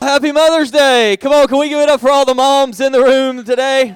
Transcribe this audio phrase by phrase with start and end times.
[0.00, 1.18] Happy Mother's Day.
[1.18, 3.94] Come on, can we give it up for all the moms in the room today?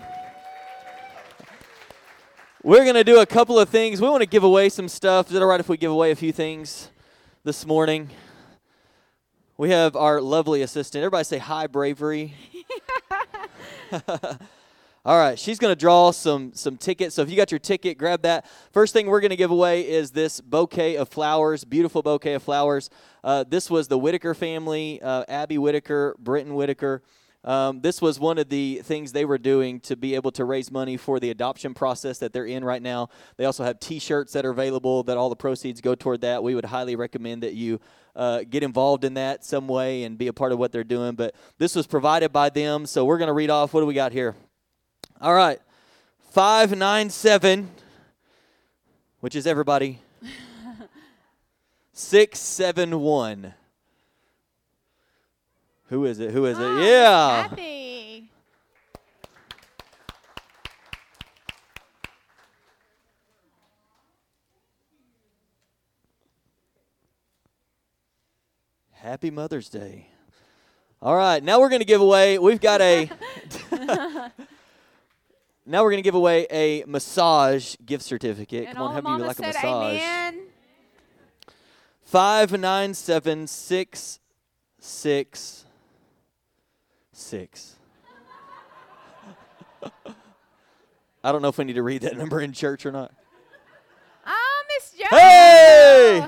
[2.62, 4.02] We're going to do a couple of things.
[4.02, 5.30] We want to give away some stuff.
[5.30, 6.90] Is it all right if we give away a few things
[7.42, 8.10] this morning?
[9.56, 11.00] We have our lovely assistant.
[11.02, 12.34] Everybody say hi, Bravery.
[15.06, 17.16] All right, she's going to draw some some tickets.
[17.16, 18.46] So if you got your ticket, grab that.
[18.72, 22.42] First thing we're going to give away is this bouquet of flowers, beautiful bouquet of
[22.42, 22.88] flowers.
[23.22, 27.02] Uh, this was the Whitaker family, uh, Abby Whitaker, Britton Whitaker.
[27.44, 30.70] Um, this was one of the things they were doing to be able to raise
[30.70, 33.10] money for the adoption process that they're in right now.
[33.36, 36.42] They also have T-shirts that are available that all the proceeds go toward that.
[36.42, 37.78] We would highly recommend that you
[38.16, 41.14] uh, get involved in that some way and be a part of what they're doing.
[41.14, 43.74] But this was provided by them, so we're going to read off.
[43.74, 44.34] What do we got here?
[45.24, 45.58] All right.
[46.32, 47.70] 597,
[49.20, 50.00] which is everybody.
[51.94, 53.54] 671.
[55.86, 56.30] Who is it?
[56.32, 56.62] Who is it?
[56.62, 57.48] Ah, Yeah.
[57.48, 58.28] Kathy.
[68.92, 70.08] Happy Mother's Day.
[71.00, 73.10] All right, now we're going to give away, we've got a.
[75.66, 78.66] now we're going to give away a massage gift certificate.
[78.66, 79.92] And Come on, how the many would mamas like a massage?
[79.94, 80.40] amen.
[82.02, 84.20] Five nine seven six
[84.78, 85.64] six
[87.12, 87.76] six.
[91.24, 93.12] I don't know if we need to read that number in church or not.
[94.26, 95.06] Oh, Miss Jo.
[95.10, 96.26] Hey!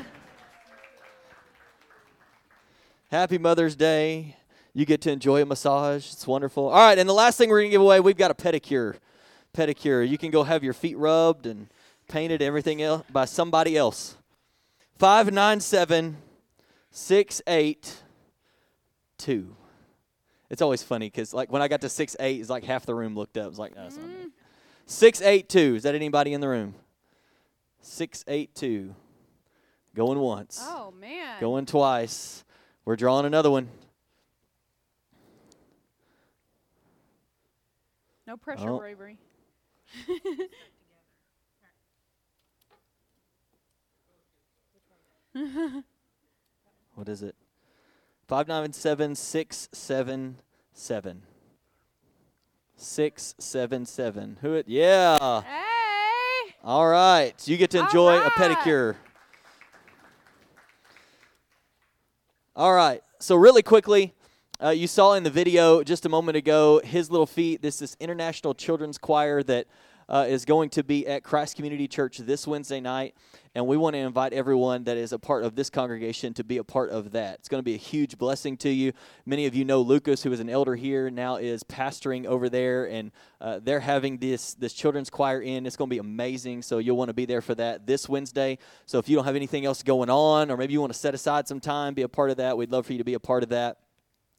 [3.10, 4.36] Happy Mother's Day.
[4.72, 6.12] You get to enjoy a massage.
[6.12, 6.68] It's wonderful.
[6.68, 8.96] All right, and the last thing we're going to give away, we've got a pedicure.
[9.56, 10.06] Pedicure.
[10.06, 11.68] You can go have your feet rubbed and
[12.08, 14.16] painted, everything else by somebody else.
[14.98, 16.18] 597
[16.90, 19.56] 682.
[20.48, 22.94] It's always funny because, like, when I got to six eight, it's like half the
[22.94, 23.48] room looked up.
[23.48, 24.28] It's like, oh, no, that's not me.
[24.86, 25.74] 682.
[25.76, 26.74] Is that anybody in the room?
[27.82, 28.94] 682.
[29.94, 30.58] Going once.
[30.62, 31.40] Oh, man.
[31.40, 32.44] Going twice.
[32.84, 33.68] We're drawing another one.
[38.26, 38.78] No pressure, Oh.
[38.78, 39.18] Bravery.
[46.94, 47.34] What is it?
[48.26, 51.22] 597 677.
[52.76, 54.38] 677.
[54.40, 54.66] Who it?
[54.66, 55.42] Yeah.
[55.42, 56.54] Hey.
[56.64, 57.34] All right.
[57.46, 58.96] You get to enjoy a pedicure.
[62.56, 63.02] All right.
[63.18, 64.14] So, really quickly,
[64.62, 67.60] uh, you saw in the video just a moment ago his little feet.
[67.60, 69.66] This is International Children's Choir that
[70.08, 73.14] uh, is going to be at Christ Community Church this Wednesday night.
[73.54, 76.58] And we want to invite everyone that is a part of this congregation to be
[76.58, 77.40] a part of that.
[77.40, 78.92] It's going to be a huge blessing to you.
[79.24, 82.88] Many of you know Lucas, who is an elder here, now is pastoring over there,
[82.88, 85.66] and uh, they're having this this children's choir in.
[85.66, 86.62] It's going to be amazing.
[86.62, 88.58] So you'll want to be there for that this Wednesday.
[88.84, 91.14] So if you don't have anything else going on, or maybe you want to set
[91.14, 92.56] aside some time, be a part of that.
[92.56, 93.78] We'd love for you to be a part of that.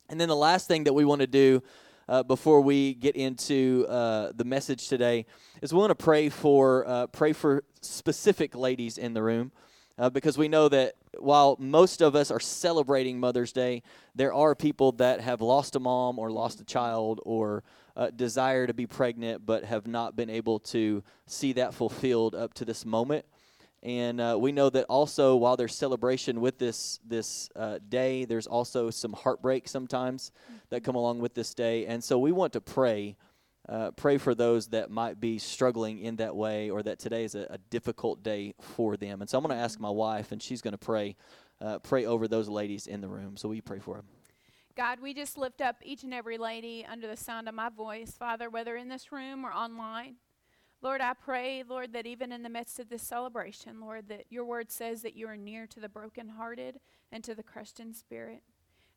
[0.09, 1.62] And then the last thing that we want to do
[2.07, 5.25] uh, before we get into uh, the message today
[5.62, 9.51] is we want to pray for uh, pray for specific ladies in the room.
[10.00, 13.81] Uh, because we know that while most of us are celebrating Mother's Day,
[14.13, 17.63] there are people that have lost a mom or lost a child or
[17.95, 22.53] uh, desire to be pregnant but have not been able to see that fulfilled up
[22.53, 23.25] to this moment.
[23.84, 28.48] And uh, we know that also while there's celebration with this this uh, day, there's
[28.48, 30.32] also some heartbreak sometimes
[30.70, 31.86] that come along with this day.
[31.86, 33.16] And so we want to pray,
[33.70, 37.36] uh, pray for those that might be struggling in that way, or that today is
[37.36, 39.22] a, a difficult day for them.
[39.22, 41.16] And so I'm going to ask my wife, and she's going to pray,
[41.62, 43.38] uh, pray over those ladies in the room.
[43.38, 44.06] So we pray for them?
[44.75, 48.16] God, we just lift up each and every lady under the sound of my voice,
[48.18, 50.16] Father, whether in this room or online.
[50.81, 54.45] Lord, I pray, Lord, that even in the midst of this celebration, Lord, that your
[54.45, 56.79] word says that you are near to the brokenhearted
[57.12, 58.44] and to the crushed in spirit.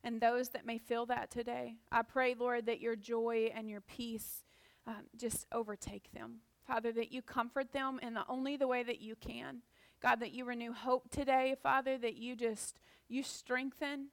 [0.03, 3.81] And those that may feel that today, I pray, Lord, that your joy and your
[3.81, 4.43] peace
[4.87, 6.41] um, just overtake them.
[6.67, 9.61] Father, that you comfort them in the only the way that you can.
[10.01, 14.07] God, that you renew hope today, Father, that you just, you strengthen,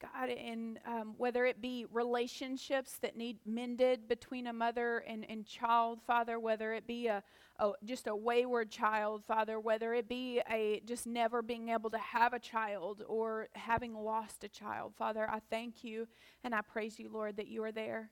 [0.00, 5.44] God, in um, whether it be relationships that need mended between a mother and, and
[5.44, 7.22] child, Father, whether it be a,
[7.58, 11.98] a just a wayward child, Father, whether it be a just never being able to
[11.98, 16.06] have a child or having lost a child, Father, I thank you
[16.44, 18.10] and I praise you, Lord, that you are there.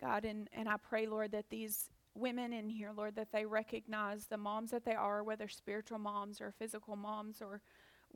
[0.00, 4.26] God, and, and I pray, Lord, that these women in here, Lord, that they recognize
[4.26, 7.60] the moms that they are, whether spiritual moms or physical moms or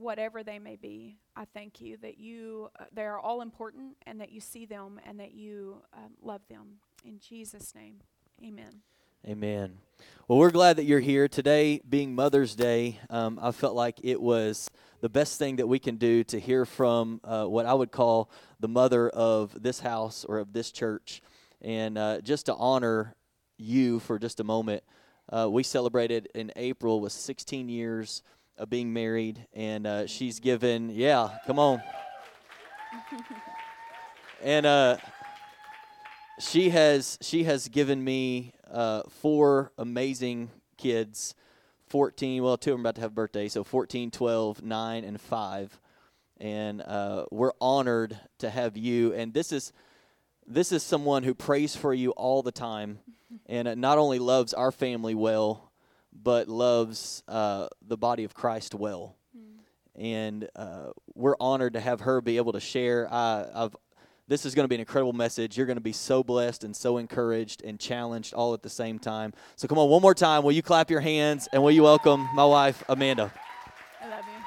[0.02, 1.16] whatever they may be.
[1.36, 5.00] I thank you that you, uh, they are all important and that you see them
[5.06, 6.78] and that you um, love them.
[7.04, 7.96] In Jesus' name,
[8.44, 8.82] amen.
[9.26, 9.78] Amen.
[10.26, 11.28] Well, we're glad that you're here.
[11.28, 14.68] Today, being Mother's Day, um, I felt like it was
[15.00, 18.30] the best thing that we can do to hear from uh, what I would call
[18.58, 21.22] the mother of this house or of this church.
[21.60, 23.14] And uh, just to honor
[23.58, 24.82] you for just a moment,
[25.32, 28.22] uh, we celebrated in April with 16 years
[28.58, 31.82] of being married, and uh, she's given, yeah, come on.
[34.42, 34.96] and uh,
[36.38, 41.34] she has she has given me uh, four amazing kids
[41.88, 45.80] 14 well two of them about to have birthdays so 14 12 9 and 5
[46.38, 49.72] and uh, we're honored to have you and this is
[50.46, 52.98] this is someone who prays for you all the time
[53.46, 55.71] and uh, not only loves our family well
[56.12, 59.16] but loves uh, the body of christ well
[59.94, 63.76] and uh, we're honored to have her be able to share I, i've
[64.28, 65.58] this is going to be an incredible message.
[65.58, 68.98] You're going to be so blessed and so encouraged and challenged all at the same
[68.98, 69.34] time.
[69.56, 70.42] So, come on, one more time.
[70.42, 73.32] Will you clap your hands and will you welcome my wife, Amanda?
[74.00, 74.42] I love you.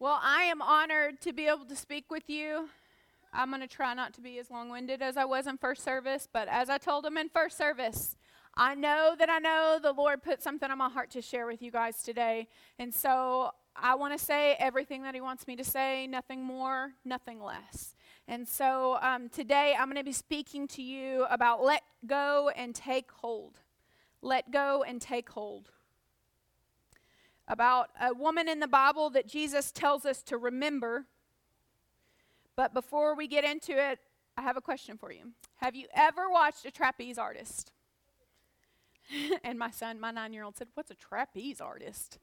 [0.00, 2.68] Well, I am honored to be able to speak with you.
[3.32, 5.84] I'm going to try not to be as long winded as I was in first
[5.84, 8.16] service, but as I told them in first service,
[8.56, 11.62] I know that I know the Lord put something on my heart to share with
[11.62, 12.48] you guys today.
[12.78, 16.92] And so I want to say everything that He wants me to say, nothing more,
[17.04, 17.94] nothing less.
[18.26, 22.74] And so um, today I'm going to be speaking to you about let go and
[22.74, 23.60] take hold.
[24.22, 25.70] Let go and take hold.
[27.48, 31.06] About a woman in the Bible that Jesus tells us to remember.
[32.60, 34.00] But before we get into it,
[34.36, 35.32] I have a question for you.
[35.62, 37.72] Have you ever watched a trapeze artist?
[39.44, 42.18] and my son, my nine year old, said, What's a trapeze artist?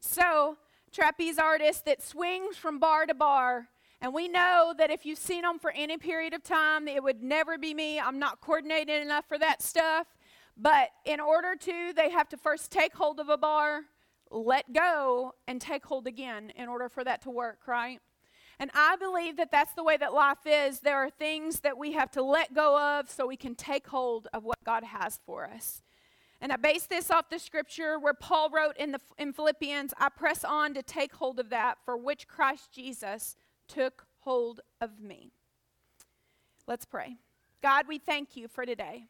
[0.00, 0.56] So,
[0.90, 3.68] trapeze artist that swings from bar to bar.
[4.00, 7.22] And we know that if you've seen them for any period of time, it would
[7.22, 8.00] never be me.
[8.00, 10.08] I'm not coordinated enough for that stuff.
[10.56, 13.82] But in order to, they have to first take hold of a bar,
[14.32, 18.00] let go, and take hold again in order for that to work, right?
[18.60, 20.80] And I believe that that's the way that life is.
[20.80, 24.26] There are things that we have to let go of so we can take hold
[24.32, 25.82] of what God has for us.
[26.40, 30.08] And I base this off the scripture where Paul wrote in, the, in Philippians, I
[30.08, 35.32] press on to take hold of that for which Christ Jesus took hold of me.
[36.66, 37.16] Let's pray.
[37.62, 39.06] God, we thank you for today.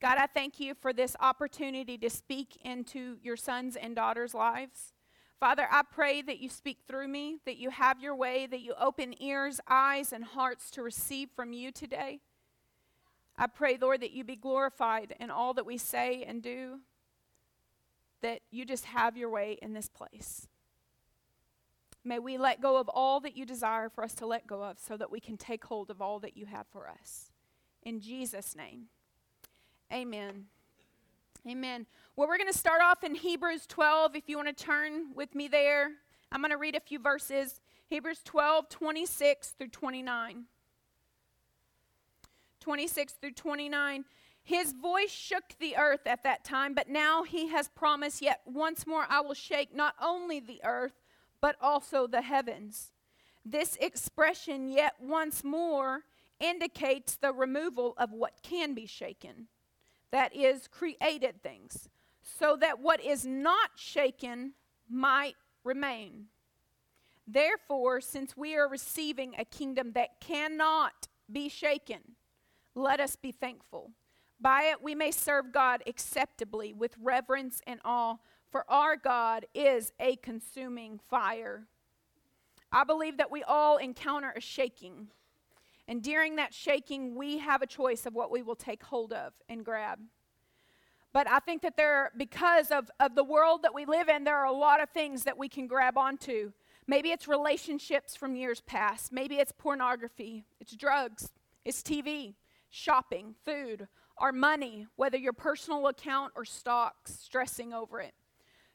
[0.00, 4.92] God, I thank you for this opportunity to speak into your sons and daughters' lives.
[5.40, 8.74] Father, I pray that you speak through me, that you have your way, that you
[8.78, 12.20] open ears, eyes, and hearts to receive from you today.
[13.36, 16.80] I pray, Lord, that you be glorified in all that we say and do,
[18.20, 20.48] that you just have your way in this place.
[22.02, 24.78] May we let go of all that you desire for us to let go of
[24.80, 27.30] so that we can take hold of all that you have for us.
[27.84, 28.86] In Jesus' name,
[29.92, 30.46] amen.
[31.48, 31.86] Amen.
[32.14, 34.16] Well, we're going to start off in Hebrews 12.
[34.16, 35.92] If you want to turn with me there,
[36.30, 37.62] I'm going to read a few verses.
[37.88, 40.44] Hebrews 12, 26 through 29.
[42.60, 44.04] 26 through 29.
[44.42, 48.86] His voice shook the earth at that time, but now he has promised, Yet once
[48.86, 51.00] more I will shake not only the earth,
[51.40, 52.92] but also the heavens.
[53.42, 56.02] This expression, yet once more,
[56.40, 59.46] indicates the removal of what can be shaken,
[60.10, 61.88] that is, created things,
[62.22, 64.52] so that what is not shaken
[64.88, 66.26] might remain.
[67.26, 72.00] Therefore, since we are receiving a kingdom that cannot be shaken,
[72.74, 73.90] let us be thankful.
[74.40, 78.16] By it we may serve God acceptably with reverence and awe,
[78.50, 81.66] for our God is a consuming fire.
[82.72, 85.08] I believe that we all encounter a shaking.
[85.88, 89.32] And during that shaking, we have a choice of what we will take hold of
[89.48, 89.98] and grab.
[91.14, 94.36] But I think that there, because of, of the world that we live in, there
[94.36, 96.52] are a lot of things that we can grab onto.
[96.86, 99.12] Maybe it's relationships from years past.
[99.12, 100.44] Maybe it's pornography.
[100.60, 101.32] It's drugs.
[101.64, 102.34] It's TV
[102.70, 108.12] shopping, food, our money, whether your personal account or stocks, stressing over it.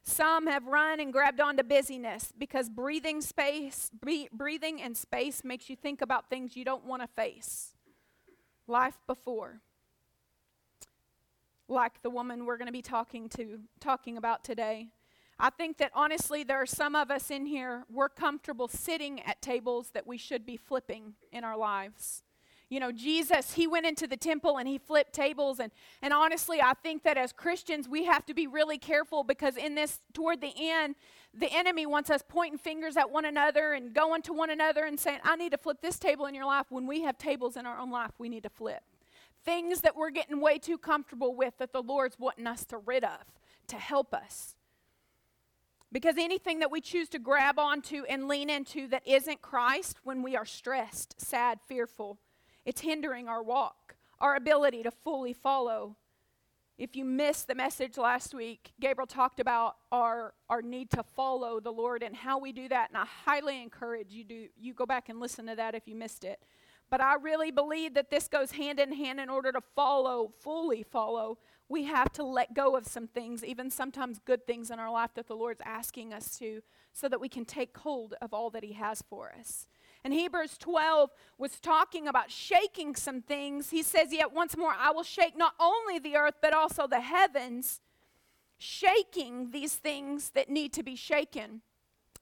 [0.06, 3.90] Some have run and grabbed onto busyness because breathing space,
[4.34, 7.74] breathing and space makes you think about things you don't want to face.
[8.68, 9.62] Life before.
[11.70, 14.90] Like the woman we're going to be talking to talking about today.
[15.40, 19.42] I think that honestly there are some of us in here we're comfortable sitting at
[19.42, 22.24] tables that we should be flipping in our lives.
[22.74, 25.60] You know, Jesus, he went into the temple and he flipped tables.
[25.60, 29.58] And, and honestly, I think that as Christians, we have to be really careful because
[29.58, 30.96] in this, toward the end,
[31.36, 35.00] the enemy wants us pointing fingers at one another and going to one another and
[35.00, 36.66] saying, I need to flip this table in your life.
[36.70, 38.82] When we have tables in our own life, we need to flip.
[39.46, 43.04] Things that we're getting way too comfortable with that the Lord's wanting us to rid
[43.04, 43.22] of
[43.68, 44.56] to help us.
[45.92, 50.24] Because anything that we choose to grab onto and lean into that isn't Christ when
[50.24, 52.18] we are stressed, sad, fearful,
[52.66, 55.96] it's hindering our walk, our ability to fully follow.
[56.78, 61.60] If you missed the message last week, Gabriel talked about our, our need to follow
[61.60, 62.90] the Lord and how we do that.
[62.90, 65.96] And I highly encourage you do you go back and listen to that if you
[65.96, 66.40] missed it.
[66.90, 70.84] But I really believe that this goes hand in hand in order to follow, fully
[70.84, 71.38] follow.
[71.70, 75.12] We have to let go of some things, even sometimes good things in our life
[75.16, 78.64] that the Lord's asking us to, so that we can take hold of all that
[78.64, 79.68] He has for us.
[80.04, 83.70] And Hebrews 12 was talking about shaking some things.
[83.70, 87.00] He says, Yet once more, I will shake not only the earth, but also the
[87.00, 87.80] heavens,
[88.58, 91.62] shaking these things that need to be shaken.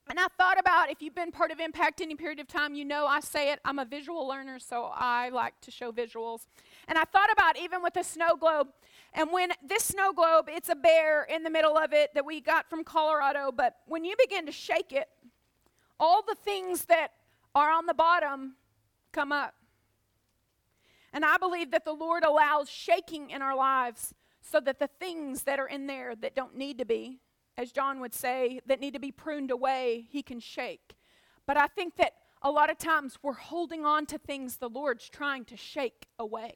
[0.08, 2.84] And I thought about if you've been part of Impact any period of time, you
[2.84, 3.60] know I say it.
[3.64, 6.46] I'm a visual learner, so I like to show visuals.
[6.88, 8.68] And I thought about even with a snow globe,
[9.14, 12.40] and when this snow globe, it's a bear in the middle of it that we
[12.40, 15.08] got from Colorado, but when you begin to shake it,
[16.00, 17.12] all the things that
[17.54, 18.56] are on the bottom
[19.12, 19.54] come up.
[21.12, 25.44] And I believe that the Lord allows shaking in our lives so that the things
[25.44, 27.20] that are in there that don't need to be,
[27.58, 30.96] as John would say, that need to be pruned away, He can shake.
[31.46, 35.08] But I think that a lot of times we're holding on to things the Lord's
[35.08, 36.54] trying to shake away.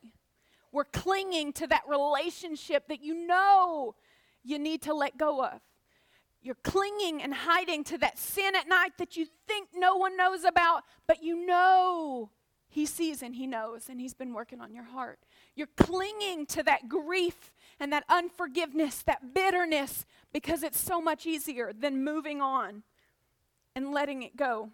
[0.73, 3.95] We're clinging to that relationship that you know
[4.43, 5.61] you need to let go of.
[6.47, 10.45] You're clinging and hiding to that sin at night that you think no one knows
[10.45, 12.31] about, but you know
[12.69, 15.19] He sees and He knows, and He's been working on your heart.
[15.57, 21.73] You're clinging to that grief and that unforgiveness, that bitterness, because it's so much easier
[21.73, 22.85] than moving on
[23.75, 24.71] and letting it go.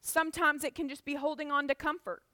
[0.00, 2.24] Sometimes it can just be holding on to comfort.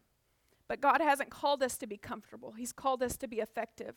[0.66, 3.96] But God hasn't called us to be comfortable, He's called us to be effective.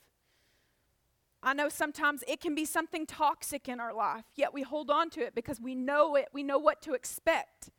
[1.44, 5.10] I know sometimes it can be something toxic in our life, yet we hold on
[5.12, 6.30] to it because we know it.
[6.34, 7.70] We know what to expect.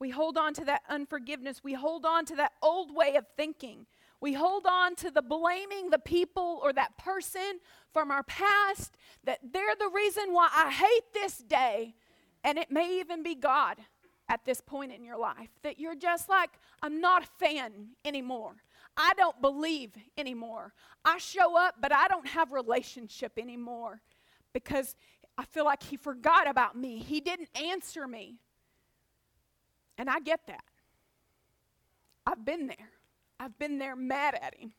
[0.00, 1.62] We hold on to that unforgiveness.
[1.62, 3.86] We hold on to that old way of thinking.
[4.20, 7.60] We hold on to the blaming the people or that person
[7.92, 11.94] from our past that they're the reason why I hate this day.
[12.42, 13.76] And it may even be God
[14.28, 16.50] at this point in your life that you're just like,
[16.82, 18.54] I'm not a fan anymore.
[18.96, 20.72] I don't believe anymore.
[21.04, 24.00] I show up, but I don't have relationship anymore
[24.52, 24.94] because
[25.36, 26.98] I feel like he forgot about me.
[26.98, 28.36] He didn't answer me.
[29.98, 30.64] And I get that.
[32.26, 32.90] I've been there.
[33.38, 34.72] I've been there mad at him.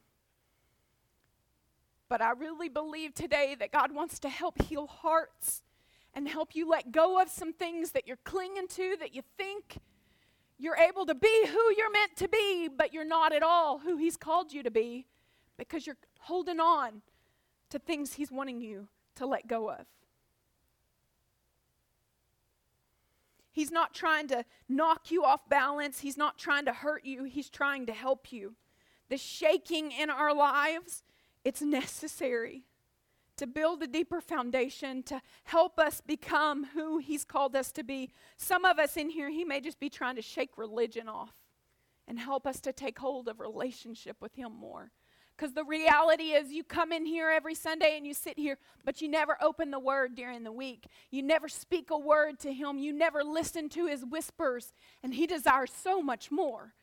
[2.07, 5.62] But I really believe today that God wants to help heal hearts
[6.13, 9.79] and help you let go of some things that you're clinging to that you think
[10.57, 13.97] you're able to be who you're meant to be, but you're not at all who
[13.97, 15.05] He's called you to be
[15.57, 17.01] because you're holding on
[17.69, 19.85] to things He's wanting you to let go of.
[23.51, 26.01] He's not trying to knock you off balance.
[26.01, 27.24] He's not trying to hurt you.
[27.24, 28.55] He's trying to help you.
[29.07, 31.03] The shaking in our lives,
[31.45, 32.63] it's necessary
[33.38, 38.12] to build a deeper foundation, to help us become who He's called us to be.
[38.38, 41.34] Some of us in here, He may just be trying to shake religion off
[42.08, 44.92] and help us to take hold of relationship with Him more.
[45.36, 49.01] Because the reality is, you come in here every Sunday and you sit here, but
[49.01, 50.88] you never open the Word during the week.
[51.12, 52.77] You never speak a word to Him.
[52.77, 54.72] You never listen to His whispers.
[55.04, 56.74] And He desires so much more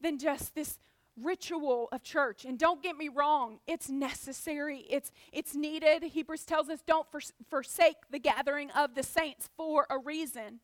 [0.00, 0.80] than just this
[1.20, 2.44] ritual of church.
[2.44, 6.02] And don't get me wrong, it's necessary, it's, it's needed.
[6.02, 10.60] Hebrews tells us don't fors- forsake the gathering of the saints for a reason.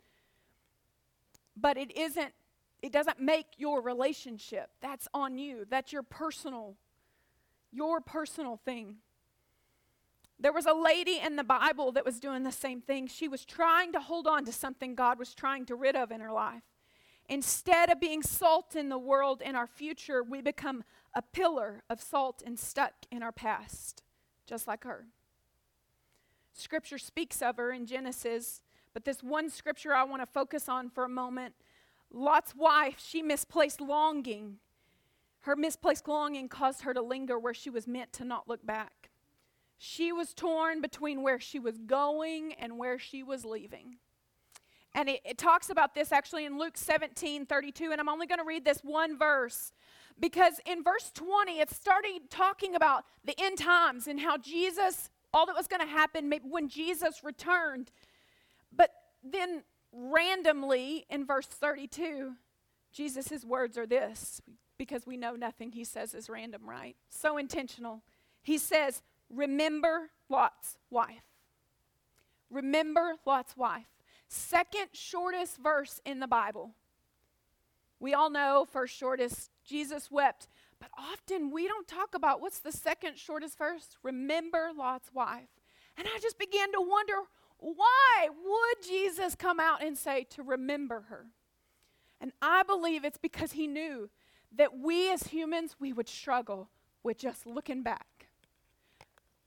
[1.57, 2.33] But it isn't,
[2.83, 4.71] it doesn't make your relationship.
[4.81, 5.67] That's on you.
[5.69, 6.77] That's your personal,
[7.73, 8.97] your personal thing.
[10.41, 13.09] There was a lady in the Bible that was doing the same thing.
[13.09, 16.21] She was trying to hold on to something God was trying to rid of in
[16.21, 16.63] her life.
[17.29, 20.83] Instead of being salt in the world in our future, we become
[21.15, 24.03] a pillar of salt and stuck in our past,
[24.47, 25.07] just like her.
[26.55, 28.63] scripture speaks of her in Genesis,
[28.95, 31.55] but this one scripture I want to focus on for a moment.
[32.11, 34.57] Lot's wife, she misplaced longing.
[35.41, 39.11] Her misplaced longing caused her to linger where she was meant to not look back.
[39.77, 43.99] She was torn between where she was going and where she was leaving.
[44.95, 47.93] And it, it talks about this actually in Luke 17 32.
[47.93, 49.73] And I'm only going to read this one verse
[50.21, 55.47] because in verse 20, it started talking about the end times and how Jesus, all
[55.47, 57.93] that was going to happen when Jesus returned.
[58.75, 58.91] But
[59.23, 62.35] then randomly in verse 32,
[62.93, 64.41] Jesus' words are this
[64.77, 66.97] because we know nothing he says is random, right?
[67.11, 68.03] So intentional.
[68.43, 71.25] He says, Remember Lot's wife.
[72.51, 73.87] Remember Lot's wife.
[74.29, 76.75] Second shortest verse in the Bible.
[78.01, 80.49] We all know first shortest, Jesus wept.
[80.81, 83.97] But often we don't talk about what's the second shortest verse.
[84.03, 85.49] Remember Lot's wife.
[85.97, 87.15] And I just began to wonder
[87.59, 91.27] why would Jesus come out and say to remember her?
[92.21, 94.09] And I believe it's because he knew
[94.57, 96.69] that we as humans, we would struggle
[97.03, 98.18] with just looking back,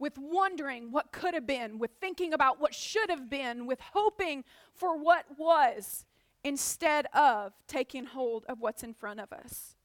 [0.01, 4.43] with wondering what could have been, with thinking about what should have been, with hoping
[4.74, 6.05] for what was,
[6.43, 9.75] instead of taking hold of what's in front of us.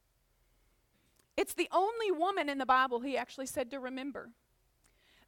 [1.36, 4.30] It's the only woman in the Bible he actually said to remember.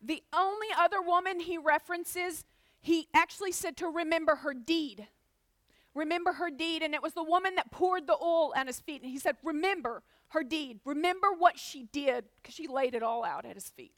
[0.02, 2.46] The only other woman he references,
[2.80, 5.08] he actually said to remember her deed
[5.98, 6.82] remember her deed.
[6.82, 9.02] And it was the woman that poured the oil at his feet.
[9.02, 10.80] And he said, Remember her deed.
[10.84, 13.92] Remember what she did, because she laid it all out at his feet.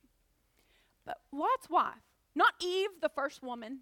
[1.05, 2.03] But Lot's wife,
[2.35, 3.81] not Eve, the first woman,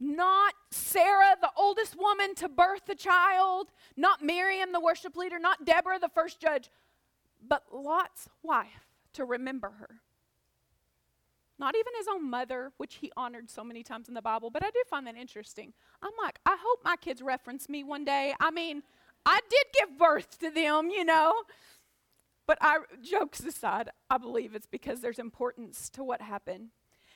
[0.00, 5.64] not Sarah, the oldest woman to birth the child, not Miriam, the worship leader, not
[5.64, 6.70] Deborah, the first judge,
[7.46, 10.00] but Lot's wife to remember her
[11.58, 14.64] not even his own mother, which he honored so many times in the Bible, but
[14.64, 15.72] I do find that interesting.
[16.02, 18.34] I'm like, I hope my kids reference me one day.
[18.40, 18.82] I mean,
[19.24, 21.32] I did give birth to them, you know.
[22.46, 26.68] But I jokes aside, I believe it's because there's importance to what happened.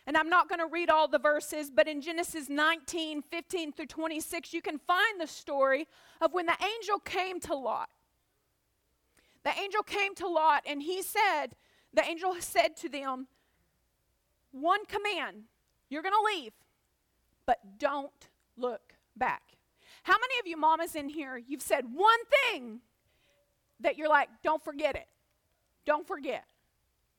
[0.06, 3.86] And I'm not going to read all the verses, but in Genesis 19, 15 through
[3.86, 5.86] 26, you can find the story
[6.22, 7.90] of when the angel came to Lot.
[9.44, 11.48] The angel came to Lot and he said,
[11.92, 13.26] the angel said to them,
[14.50, 15.44] one command
[15.90, 16.52] you're going to leave,
[17.44, 19.42] but don't look back.
[20.04, 22.80] How many of you mamas in here, you've said one thing
[23.80, 25.06] that you're like, don't forget it?
[25.84, 26.44] Don't forget.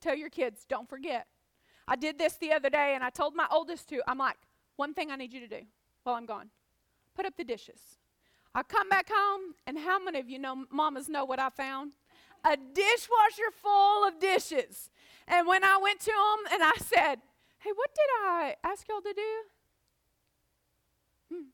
[0.02, 1.28] Tell your kids, don't forget.
[1.88, 4.38] I did this the other day and I told my oldest to, I'm like,
[4.76, 5.62] one thing I need you to do
[6.04, 6.50] while I'm gone
[7.19, 7.82] put up the dishes.
[8.56, 11.91] I come back home, and how many of you know, mamas know what I found?
[12.45, 14.89] A dishwasher full of dishes.
[15.28, 17.17] And when I went to them and I said,
[17.60, 19.32] Hey, what did I ask y'all to do?
[21.30, 21.50] Hmm.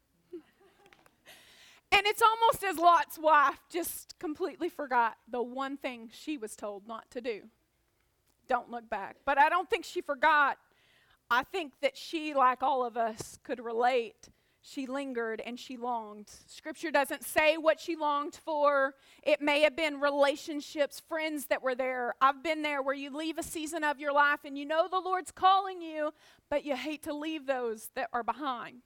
[1.95, 6.87] And it's almost as Lot's wife just completely forgot the one thing she was told
[6.87, 7.43] not to do.
[8.47, 9.17] Don't look back.
[9.25, 10.57] But I don't think she forgot.
[11.31, 14.29] I think that she, like all of us, could relate
[14.67, 16.27] she lingered and she longed.
[16.47, 18.95] Scripture doesn't say what she longed for.
[19.21, 22.15] It may have been relationships, friends that were there.
[22.19, 24.99] I've been there where you leave a season of your life and you know the
[24.99, 26.13] Lord's calling you,
[26.49, 28.81] but you hate to leave those that are behind.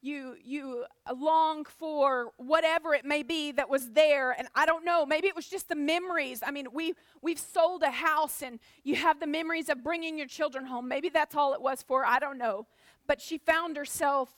[0.00, 5.04] You you long for whatever it may be that was there and I don't know,
[5.04, 6.40] maybe it was just the memories.
[6.46, 10.28] I mean, we we've sold a house and you have the memories of bringing your
[10.28, 10.88] children home.
[10.88, 12.04] Maybe that's all it was for.
[12.04, 12.66] I don't know.
[13.06, 14.30] But she found herself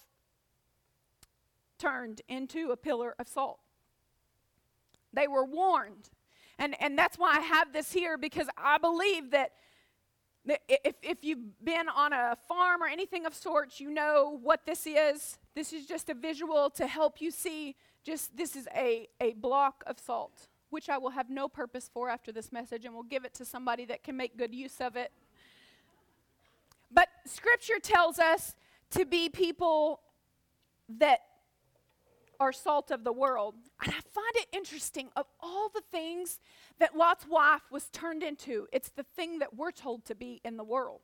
[1.78, 3.58] turned into a pillar of salt.
[5.12, 6.10] They were warned.
[6.58, 9.52] And, and that's why I have this here because I believe that
[10.68, 14.86] if, if you've been on a farm or anything of sorts, you know what this
[14.86, 15.38] is.
[15.54, 19.82] This is just a visual to help you see just this is a, a block
[19.86, 23.24] of salt, which I will have no purpose for after this message, and we'll give
[23.24, 25.12] it to somebody that can make good use of it.
[26.92, 28.54] But scripture tells us
[28.90, 30.00] to be people
[30.98, 31.20] that
[32.40, 33.54] are salt of the world.
[33.84, 36.40] And I find it interesting of all the things
[36.78, 40.56] that Lot's wife was turned into, it's the thing that we're told to be in
[40.56, 41.00] the world.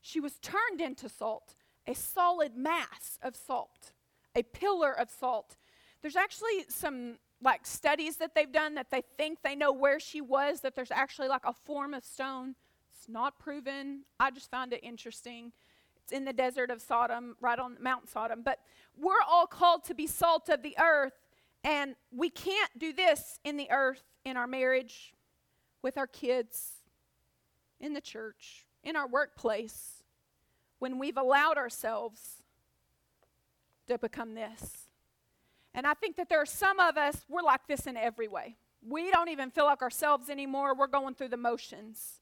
[0.00, 1.54] She was turned into salt,
[1.88, 3.92] a solid mass of salt,
[4.36, 5.56] a pillar of salt.
[6.02, 10.20] There's actually some like studies that they've done that they think they know where she
[10.20, 12.54] was, that there's actually like a form of stone.
[12.94, 14.02] It's not proven.
[14.20, 15.52] I just found it interesting.
[16.02, 18.42] It's in the desert of Sodom, right on Mount Sodom.
[18.44, 18.58] But
[18.96, 21.14] we're all called to be salt of the earth,
[21.64, 25.14] and we can't do this in the earth, in our marriage,
[25.80, 26.72] with our kids,
[27.80, 29.97] in the church, in our workplace.
[30.78, 32.42] When we've allowed ourselves
[33.86, 34.88] to become this.
[35.74, 38.56] And I think that there are some of us, we're like this in every way.
[38.86, 40.74] We don't even feel like ourselves anymore.
[40.74, 42.20] We're going through the motions.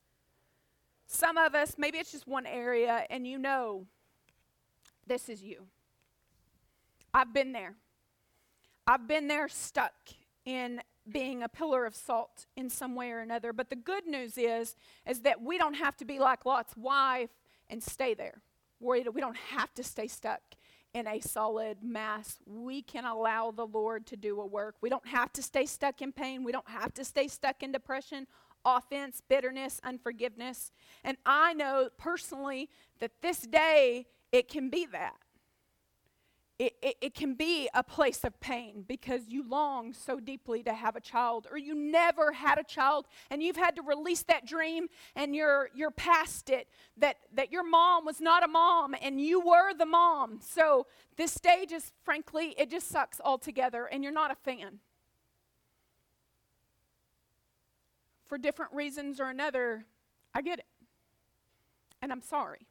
[1.07, 3.87] Some of us, maybe it's just one area, and you know
[5.07, 5.67] this is you.
[7.15, 7.75] I've been there.
[8.87, 9.95] I've been there stuck
[10.45, 13.53] in being a pillar of salt in some way or another.
[13.53, 14.75] But the good news is,
[15.09, 17.31] is that we don't have to be like Lot's wife
[17.71, 18.43] and stay there.
[18.81, 20.41] We don't have to stay stuck
[20.95, 22.39] in a solid mass.
[22.47, 24.77] We can allow the Lord to do a work.
[24.81, 26.45] We don't have to stay stuck in pain.
[26.45, 28.27] We don't have to stay stuck in depression,
[28.65, 30.73] offense, bitterness, unforgiveness.
[31.05, 35.17] And I know personally that this day it can be that
[36.59, 40.73] it, it, it, can be a place of pain because you long so deeply to
[40.73, 44.47] have a child or you never had a child and you've had to release that
[44.47, 49.21] dream and you're you're past it that that your mom was not a mom and
[49.21, 50.41] you were the mom.
[50.41, 54.79] So this stage is frankly it just sucks altogether and you're not a fan.
[58.25, 59.85] For different reasons or another
[60.35, 60.67] i get it.
[62.01, 62.67] And i'm sorry.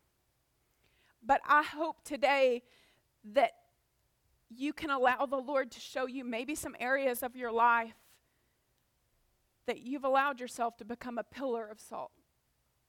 [1.23, 2.63] But i hope today
[3.33, 3.53] that
[4.57, 7.95] you can allow the Lord to show you maybe some areas of your life
[9.65, 12.11] that you've allowed yourself to become a pillar of salt.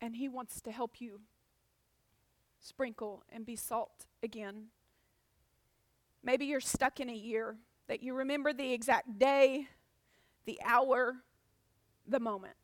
[0.01, 1.21] And He wants to help you
[2.61, 4.67] sprinkle and be salt again.
[6.23, 7.57] Maybe you're stuck in a year
[7.89, 9.69] that you remember the exact day,
[10.45, 11.17] the hour,
[12.07, 12.55] the moment.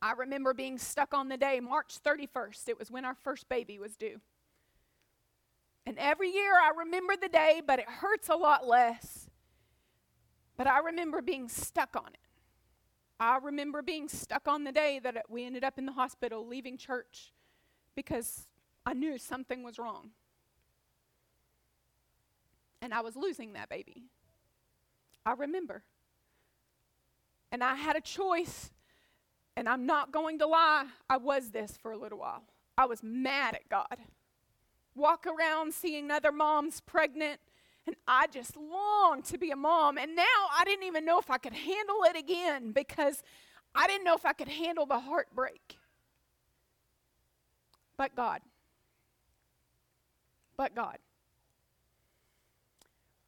[0.00, 2.68] I remember being stuck on the day, March 31st.
[2.68, 4.20] It was when our first baby was due.
[5.88, 9.30] And every year I remember the day, but it hurts a lot less.
[10.58, 12.20] But I remember being stuck on it.
[13.18, 16.76] I remember being stuck on the day that we ended up in the hospital leaving
[16.76, 17.32] church
[17.94, 18.48] because
[18.84, 20.10] I knew something was wrong.
[22.82, 24.02] And I was losing that baby.
[25.24, 25.84] I remember.
[27.50, 28.72] And I had a choice,
[29.56, 32.44] and I'm not going to lie, I was this for a little while.
[32.76, 33.96] I was mad at God
[34.98, 37.40] walk around seeing other moms pregnant.
[37.86, 39.96] And I just longed to be a mom.
[39.96, 40.24] And now
[40.58, 43.22] I didn't even know if I could handle it again because
[43.74, 45.78] I didn't know if I could handle the heartbreak.
[47.96, 48.40] But God.
[50.56, 50.98] But God.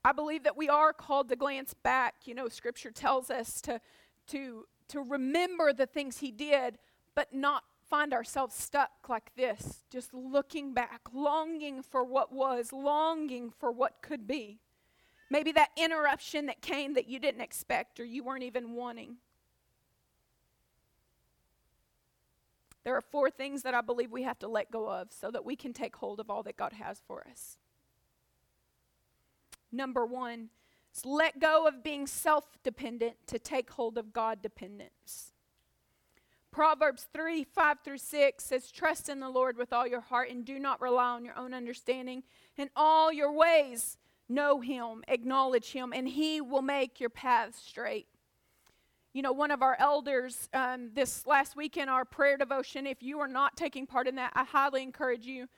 [0.04, 2.14] I believe that we are called to glance back.
[2.24, 3.80] You know, scripture tells us to,
[4.28, 6.78] to, to remember the things he did,
[7.14, 13.50] but not find ourselves stuck like this, just looking back, longing for what was, longing
[13.50, 14.60] for what could be.
[15.28, 19.16] Maybe that interruption that came that you didn't expect or you weren't even wanting.
[22.84, 25.44] There are four things that I believe we have to let go of so that
[25.44, 27.58] we can take hold of all that God has for us.
[29.70, 30.48] Number one
[30.94, 35.32] is let go of being self dependent to take hold of God dependence.
[36.52, 40.44] Proverbs 3 5 through 6 says, Trust in the Lord with all your heart and
[40.44, 42.24] do not rely on your own understanding.
[42.56, 48.06] In all your ways, know him, acknowledge him, and he will make your paths straight.
[49.12, 53.02] You know, one of our elders um, this last week in our prayer devotion, if
[53.02, 55.48] you are not taking part in that, I highly encourage you.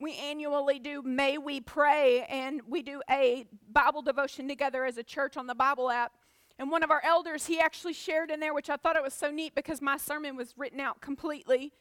[0.00, 5.02] We annually do May We Pray, and we do a Bible devotion together as a
[5.02, 6.12] church on the Bible app.
[6.58, 9.14] And one of our elders, he actually shared in there, which I thought it was
[9.14, 11.72] so neat because my sermon was written out completely.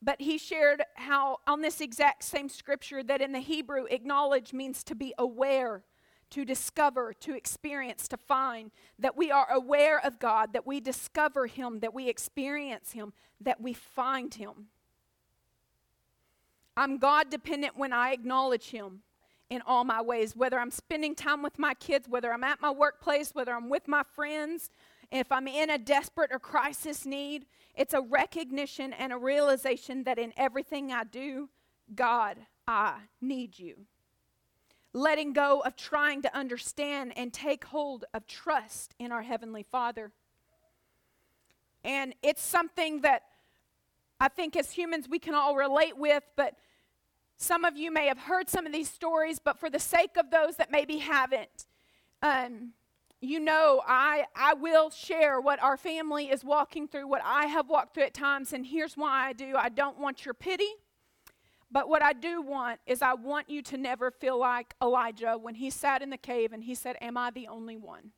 [0.00, 4.82] But he shared how, on this exact same scripture, that in the Hebrew, acknowledge means
[4.84, 5.82] to be aware,
[6.30, 8.70] to discover, to experience, to find.
[8.98, 13.60] That we are aware of God, that we discover Him, that we experience Him, that
[13.60, 14.68] we find Him.
[16.76, 19.02] I'm God dependent when I acknowledge Him
[19.54, 22.70] in all my ways, whether I'm spending time with my kids, whether I'm at my
[22.70, 24.70] workplace, whether I'm with my friends,
[25.10, 30.18] if I'm in a desperate or crisis need, it's a recognition and a realization that
[30.18, 31.48] in everything I do,
[31.94, 33.86] God, I need you.
[34.92, 40.12] Letting go of trying to understand and take hold of trust in our Heavenly Father.
[41.82, 43.22] And it's something that
[44.20, 46.54] I think as humans we can all relate with, but
[47.36, 50.30] some of you may have heard some of these stories, but for the sake of
[50.30, 51.66] those that maybe haven't,
[52.22, 52.72] um,
[53.20, 57.68] you know, I, I will share what our family is walking through, what I have
[57.68, 59.54] walked through at times, and here's why I do.
[59.56, 60.68] I don't want your pity,
[61.70, 65.54] but what I do want is I want you to never feel like Elijah when
[65.54, 68.12] he sat in the cave and he said, Am I the only one?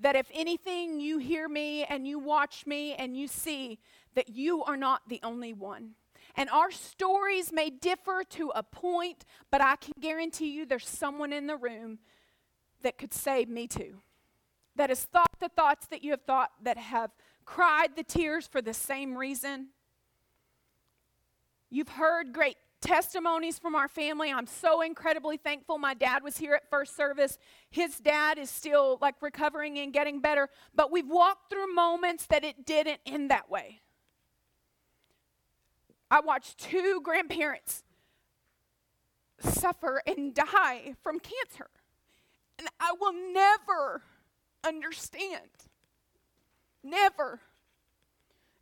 [0.00, 3.78] That if anything, you hear me and you watch me and you see
[4.14, 5.94] that you are not the only one
[6.34, 11.32] And our stories may differ to a point, but I can guarantee you there's someone
[11.32, 11.98] in the room
[12.82, 14.00] that could save Me too.
[14.76, 17.10] That has thought the thoughts that you have thought, that have
[17.44, 19.68] cried the tears for the same reason.
[21.70, 24.30] You've heard great testimonies from our family.
[24.30, 25.78] I'm so incredibly thankful.
[25.78, 27.38] My dad was here at first service.
[27.70, 32.44] His dad is still like recovering and getting better, but we've walked through moments that
[32.44, 33.80] it didn't end that way.
[36.12, 37.84] I watched two grandparents
[39.40, 41.70] suffer and die from cancer.
[42.58, 44.02] And I will never
[44.62, 45.48] understand.
[46.84, 47.40] Never.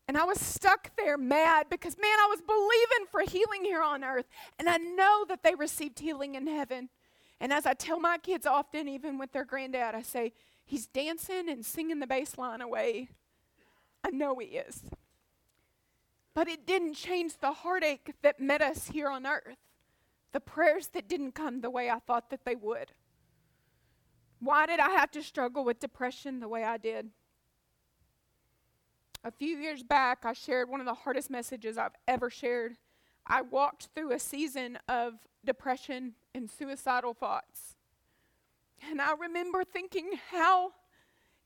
[0.07, 4.05] And I was stuck there mad because, man, I was believing for healing here on
[4.05, 4.27] earth.
[4.61, 6.89] And I know that they received healing in heaven.
[7.41, 10.35] And as I tell my kids often, even with their granddad, I say,
[10.65, 13.09] he's dancing and singing the bass line away.
[14.05, 14.85] I know he is.
[16.35, 19.59] But it didn't change the heartache that met us here on earth,
[20.33, 22.93] the prayers that didn't come the way I thought that they would.
[24.39, 27.11] Why did I have to struggle with depression the way I did?
[29.23, 32.77] A few years back, I shared one of the hardest messages I've ever shared.
[33.27, 35.15] I walked through a season of
[35.45, 37.77] depression and suicidal thoughts.
[38.89, 40.73] And I remember thinking, how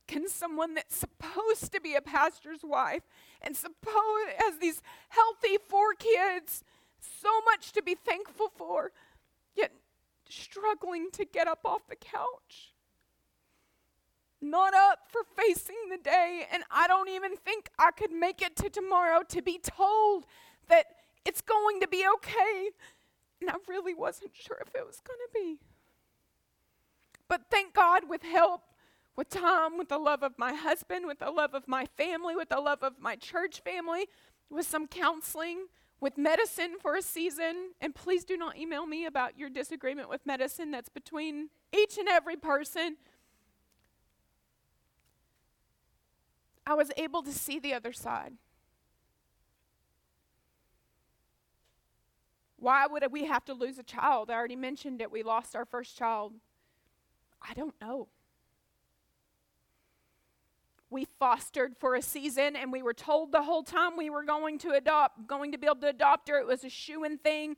[0.07, 3.03] can someone that's supposed to be a pastor's wife
[3.41, 6.63] and supposed has these healthy four kids,
[7.01, 8.93] so much to be thankful for,
[9.57, 9.73] yet
[10.29, 12.75] struggling to get up off the couch?
[14.45, 18.55] not up for facing the day, and I don't even think I could make it
[18.57, 20.27] to tomorrow to be told
[20.69, 20.87] that
[21.25, 22.71] it's going to be okay.
[23.41, 25.59] And I really wasn't sure if it was going to be.
[27.27, 28.63] But thank God, with help,
[29.17, 32.49] with Tom, with the love of my husband, with the love of my family, with
[32.49, 34.09] the love of my church family,
[34.51, 35.67] with some counseling,
[36.01, 37.73] with medicine for a season.
[37.81, 40.71] And please do not email me about your disagreement with medicine.
[40.71, 42.97] That's between each and every person.
[46.67, 48.33] I was able to see the other side.
[52.57, 54.31] Why would we have to lose a child?
[54.31, 55.11] I already mentioned it.
[55.11, 56.33] We lost our first child.
[57.47, 58.09] I don't know.
[60.95, 64.59] We fostered for a season and we were told the whole time we were going
[64.61, 66.39] to adopt, going to be able to adopt her.
[66.39, 67.57] It was a shoo-in thing.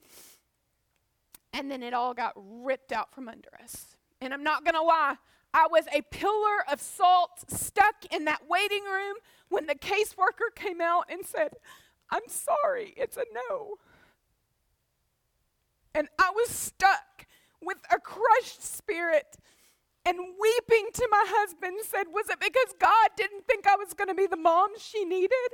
[1.52, 3.98] And then it all got ripped out from under us.
[4.22, 5.16] And I'm not going to lie,
[5.52, 9.16] I was a pillar of salt stuck in that waiting room
[9.50, 11.56] when the caseworker came out and said,
[12.08, 13.74] I'm sorry, it's a no.
[15.94, 17.26] And I was stuck
[17.60, 19.36] with a crushed spirit
[20.06, 24.08] and weeping to my husband said, Was it because God didn't think I was going
[24.08, 25.50] to be the mom she needed?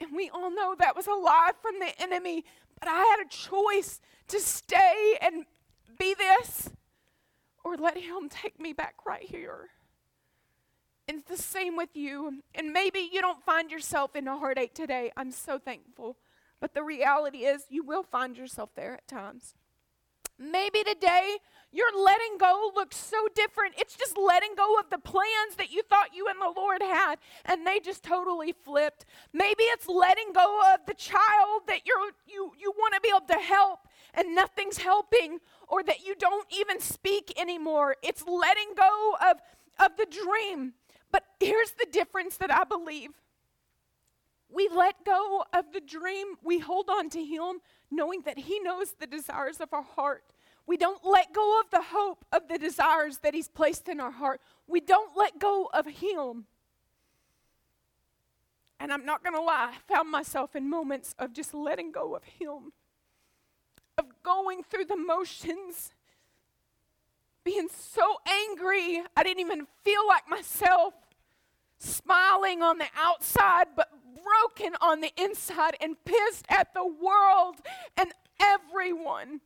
[0.00, 2.44] And we all know that was a lie from the enemy,
[2.80, 5.44] but I had a choice to stay and
[5.96, 6.70] be this
[7.64, 9.68] or let Him take me back right here.
[11.06, 12.42] And it's the same with you.
[12.52, 15.12] And maybe you don't find yourself in a heartache today.
[15.16, 16.16] I'm so thankful.
[16.60, 19.54] But the reality is, you will find yourself there at times.
[20.42, 21.36] Maybe today
[21.70, 23.74] your letting go looks so different.
[23.78, 27.16] It's just letting go of the plans that you thought you and the Lord had,
[27.44, 29.06] and they just totally flipped.
[29.32, 33.26] Maybe it's letting go of the child that you're, you you want to be able
[33.28, 37.96] to help, and nothing's helping, or that you don't even speak anymore.
[38.02, 39.38] It's letting go of,
[39.78, 40.74] of the dream.
[41.10, 43.10] But here's the difference that I believe
[44.50, 48.94] we let go of the dream, we hold on to Him, knowing that He knows
[49.00, 50.31] the desires of our heart.
[50.66, 54.10] We don't let go of the hope of the desires that He's placed in our
[54.10, 54.40] heart.
[54.66, 56.46] We don't let go of Him.
[58.80, 62.14] And I'm not going to lie, I found myself in moments of just letting go
[62.16, 62.72] of Him
[63.98, 65.92] of going through the motions,
[67.44, 70.94] being so angry, I didn't even feel like myself,
[71.78, 77.56] smiling on the outside, but broken on the inside and pissed at the world
[77.96, 79.40] and everyone.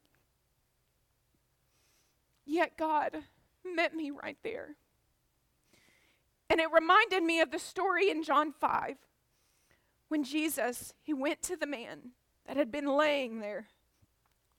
[2.47, 3.17] Yet God
[3.65, 4.77] met me right there.
[6.49, 8.97] And it reminded me of the story in John 5
[10.09, 12.13] when Jesus, he went to the man
[12.47, 13.67] that had been laying there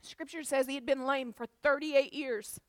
[0.01, 2.59] Scripture says he had been lame for 38 years.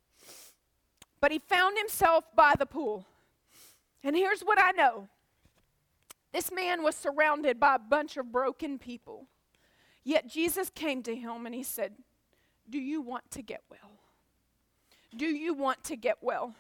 [1.20, 3.07] But he found himself by the pool.
[4.02, 5.09] And here's what I know
[6.33, 9.26] this man was surrounded by a bunch of broken people.
[10.04, 11.94] Yet Jesus came to him and he said,
[12.68, 13.90] Do you want to get well?
[15.18, 16.54] Do you want to get well?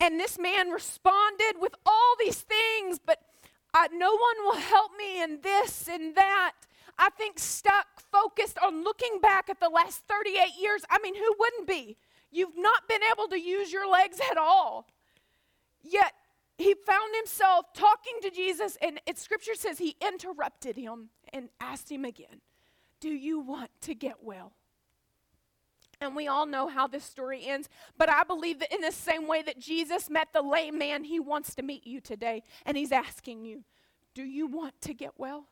[0.00, 3.20] And this man responded with all these things, but
[3.74, 6.52] I no one will help me in this and that.
[6.98, 10.82] I think stuck, focused on looking back at the last 38 years.
[10.88, 11.96] I mean, who wouldn't be?
[12.30, 14.88] You've not been able to use your legs at all.
[15.82, 16.12] Yet
[16.56, 21.90] he found himself talking to Jesus, and it, scripture says he interrupted him and asked
[21.90, 22.40] him again,
[23.00, 24.52] Do you want to get well?
[26.04, 27.68] And we all know how this story ends.
[27.98, 31.18] But I believe that in the same way that Jesus met the lame man, he
[31.18, 32.42] wants to meet you today.
[32.64, 33.64] And he's asking you,
[34.14, 35.46] Do you want to get well?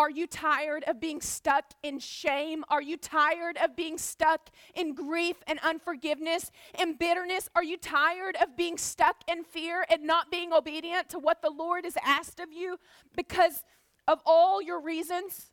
[0.00, 2.64] Are you tired of being stuck in shame?
[2.70, 7.50] Are you tired of being stuck in grief and unforgiveness and bitterness?
[7.54, 11.50] Are you tired of being stuck in fear and not being obedient to what the
[11.50, 12.78] Lord has asked of you
[13.14, 13.62] because
[14.08, 15.52] of all your reasons?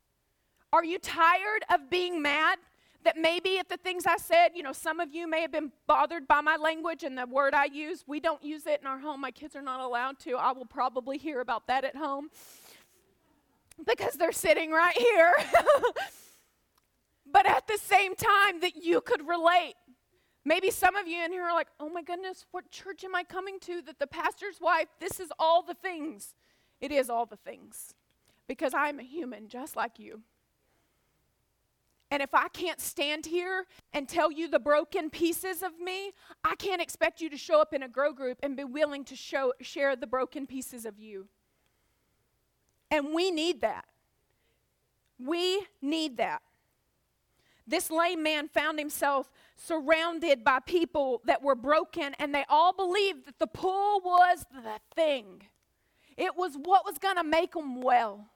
[0.72, 2.60] Are you tired of being mad?
[3.08, 5.72] That maybe if the things I said, you know, some of you may have been
[5.88, 8.04] bothered by my language and the word I use.
[8.06, 9.22] We don't use it in our home.
[9.22, 10.34] My kids are not allowed to.
[10.34, 12.28] I will probably hear about that at home
[13.86, 15.34] because they're sitting right here.
[17.32, 19.76] but at the same time, that you could relate.
[20.44, 23.24] Maybe some of you in here are like, oh my goodness, what church am I
[23.24, 26.34] coming to that the pastor's wife, this is all the things.
[26.82, 27.94] It is all the things
[28.50, 30.24] because I'm a human just like you.
[32.10, 36.56] And if I can't stand here and tell you the broken pieces of me, I
[36.56, 39.54] can't expect you to show up in a grow group and be willing to show,
[39.62, 41.28] share the broken pieces of you.
[42.90, 43.86] And we need that.
[45.20, 46.42] We need that.
[47.68, 53.26] This lame man found himself surrounded by people that were broken, and they all believed
[53.28, 55.42] that the pool was the thing.
[56.16, 58.30] It was what was going to make them well.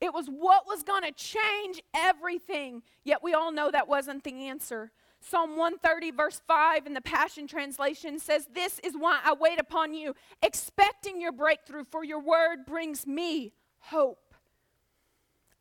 [0.00, 2.82] It was what was going to change everything.
[3.04, 4.92] Yet we all know that wasn't the answer.
[5.20, 9.92] Psalm 130, verse 5 in the Passion Translation says, This is why I wait upon
[9.92, 14.34] you, expecting your breakthrough, for your word brings me hope.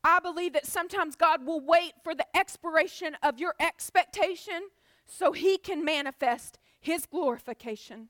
[0.04, 4.70] I believe that sometimes God will wait for the expiration of your expectation
[5.08, 8.10] so he can manifest his glorification.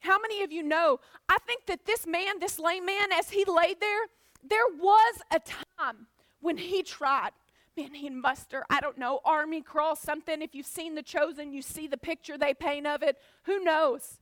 [0.00, 0.98] How many of you know?
[1.28, 4.06] I think that this man, this lame man, as he laid there,
[4.48, 6.06] there was a time
[6.40, 7.32] when he tried
[7.76, 10.42] man, he'd muster, I don't know, army cross, something.
[10.42, 13.16] If you've seen The Chosen, you see the picture they paint of it.
[13.44, 14.20] Who knows?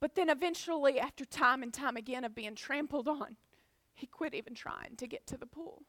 [0.00, 3.36] But then eventually, after time and time again of being trampled on,
[3.94, 5.82] he quit even trying to get to the pool.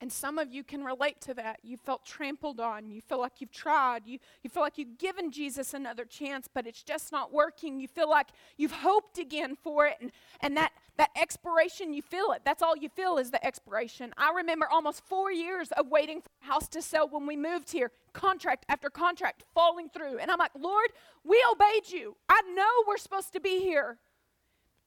[0.00, 1.58] And some of you can relate to that.
[1.64, 2.88] You felt trampled on.
[2.90, 4.06] You feel like you've tried.
[4.06, 7.80] You, you feel like you've given Jesus another chance, but it's just not working.
[7.80, 9.96] You feel like you've hoped again for it.
[10.00, 12.42] And, and that, that expiration, you feel it.
[12.44, 14.14] That's all you feel is the expiration.
[14.16, 17.72] I remember almost four years of waiting for a house to sell when we moved
[17.72, 20.18] here, contract after contract falling through.
[20.18, 20.90] And I'm like, Lord,
[21.24, 22.16] we obeyed you.
[22.28, 23.98] I know we're supposed to be here.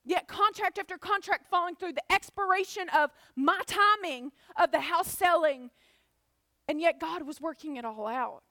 [0.04, 5.70] Yet, contract after contract falling through, the expiration of my timing of the house selling,
[6.68, 8.44] and yet God was working it all out.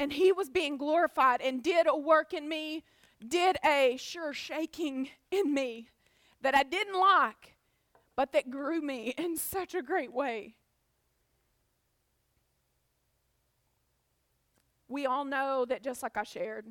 [0.00, 2.84] And He was being glorified and did a work in me,
[3.26, 5.88] did a sure shaking in me
[6.40, 7.54] that I didn't like,
[8.16, 10.56] but that grew me in such a great way.
[14.88, 16.66] We all know that just like I shared,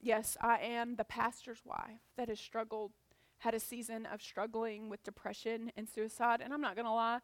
[0.00, 2.92] yes, I am the pastor's wife that has struggled
[3.42, 6.40] had a season of struggling with depression and suicide.
[6.40, 7.18] And I'm not going to lie,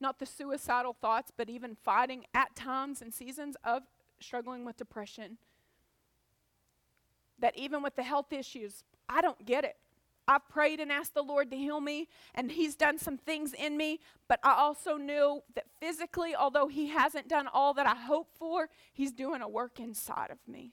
[0.00, 3.82] not the suicidal thoughts, but even fighting at times and seasons of
[4.20, 5.36] struggling with depression.
[7.40, 9.76] That even with the health issues, I don't get it.
[10.28, 13.76] I've prayed and asked the Lord to heal me, and He's done some things in
[13.76, 18.38] me, but I also knew that physically, although He hasn't done all that I hoped
[18.38, 20.72] for, He's doing a work inside of me.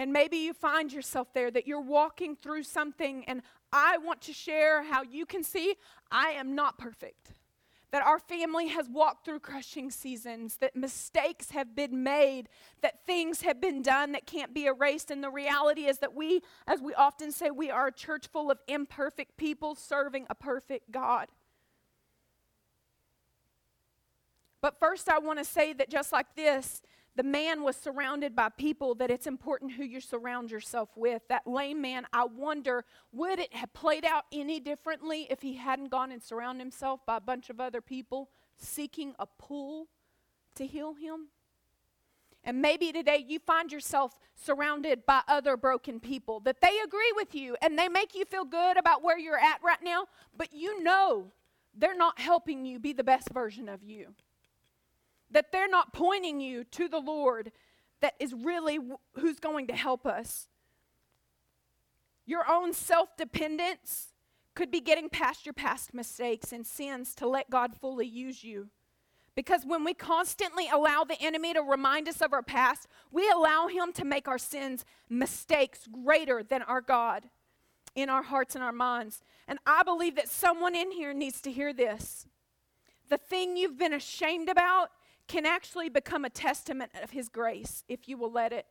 [0.00, 4.32] And maybe you find yourself there that you're walking through something, and I want to
[4.32, 5.74] share how you can see
[6.10, 7.32] I am not perfect.
[7.90, 12.48] That our family has walked through crushing seasons, that mistakes have been made,
[12.80, 15.10] that things have been done that can't be erased.
[15.10, 18.50] And the reality is that we, as we often say, we are a church full
[18.50, 21.28] of imperfect people serving a perfect God.
[24.62, 26.80] But first, I want to say that just like this,
[27.16, 31.22] the man was surrounded by people that it's important who you surround yourself with.
[31.28, 35.90] That lame man, I wonder, would it have played out any differently if he hadn't
[35.90, 39.88] gone and surrounded himself by a bunch of other people seeking a pool
[40.54, 41.28] to heal him?
[42.44, 47.34] And maybe today you find yourself surrounded by other broken people that they agree with
[47.34, 50.82] you and they make you feel good about where you're at right now, but you
[50.82, 51.32] know
[51.76, 54.14] they're not helping you be the best version of you
[55.30, 57.52] that they're not pointing you to the Lord
[58.00, 58.78] that is really
[59.14, 60.48] who's going to help us.
[62.26, 64.08] Your own self dependence
[64.54, 68.68] could be getting past your past mistakes and sins to let God fully use you.
[69.34, 73.68] Because when we constantly allow the enemy to remind us of our past, we allow
[73.68, 77.28] him to make our sins mistakes greater than our God
[77.94, 79.22] in our hearts and our minds.
[79.48, 82.26] And I believe that someone in here needs to hear this.
[83.08, 84.90] The thing you've been ashamed about
[85.30, 88.66] can actually become a testament of his grace if you will let it.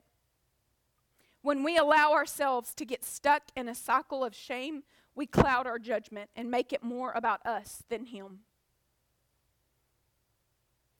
[1.42, 4.84] When we allow ourselves to get stuck in a cycle of shame,
[5.16, 8.40] we cloud our judgment and make it more about us than him.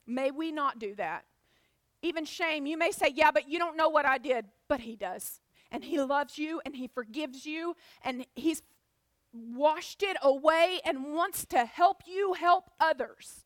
[0.08, 1.26] May we not do that.
[2.02, 4.46] Even shame, you may say, Yeah, but you don't know what I did.
[4.70, 5.42] But He does.
[5.72, 8.62] And He loves you and He forgives you and He's
[9.34, 13.44] washed it away and wants to help you help others.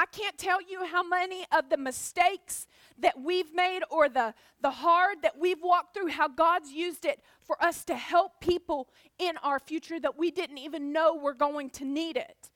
[0.00, 2.66] I can't tell you how many of the mistakes
[3.00, 4.32] that we've made or the,
[4.62, 8.88] the hard that we've walked through, how God's used it for us to help people
[9.18, 12.50] in our future that we didn't even know were going to need it.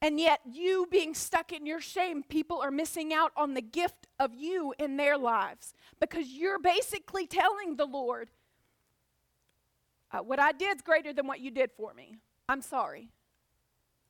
[0.00, 4.06] And yet, you being stuck in your shame, people are missing out on the gift
[4.18, 8.30] of you in their lives because you're basically telling the Lord,
[10.10, 12.16] uh, What I did is greater than what you did for me.
[12.48, 13.10] I'm sorry.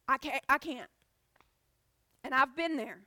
[0.07, 0.45] I can't.
[0.49, 0.89] I can't.
[2.29, 2.99] And I've been there.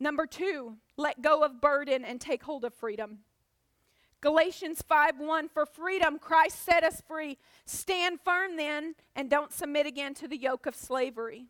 [0.00, 3.18] Number two, let go of burden and take hold of freedom.
[4.22, 7.36] Galatians 5 1 For freedom, Christ set us free.
[7.66, 11.44] Stand firm then and don't submit again to the yoke of slavery.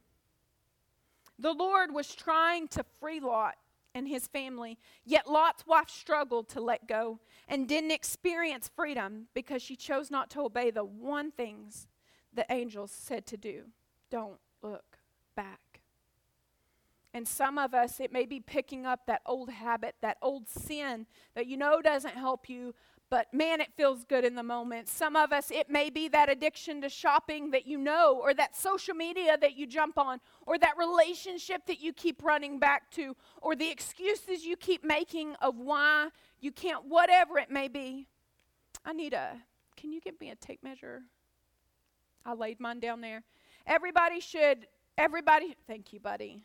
[1.38, 3.55] The Lord was trying to free Lot
[3.95, 9.62] and his family, yet Lot's wife struggled to let go and didn't experience freedom because
[9.62, 11.86] she chose not to obey the one things
[12.32, 13.66] the angels said to do.
[14.11, 14.99] Don't look
[15.36, 15.61] back.
[17.15, 21.07] And some of us, it may be picking up that old habit, that old sin
[21.37, 22.75] that you know doesn't help you,
[23.09, 24.89] but man, it feels good in the moment.
[24.89, 28.57] Some of us, it may be that addiction to shopping that you know, or that
[28.57, 33.15] social media that you jump on, or that relationship that you keep running back to,
[33.41, 36.09] or the excuses you keep making of why
[36.41, 38.09] you can't, whatever it may be.
[38.85, 39.37] I need a,
[39.77, 41.03] can you give me a tape measure?
[42.27, 43.23] I laid mine down there.
[43.69, 44.67] Everybody should,
[44.99, 46.43] everybody, thank you, buddy.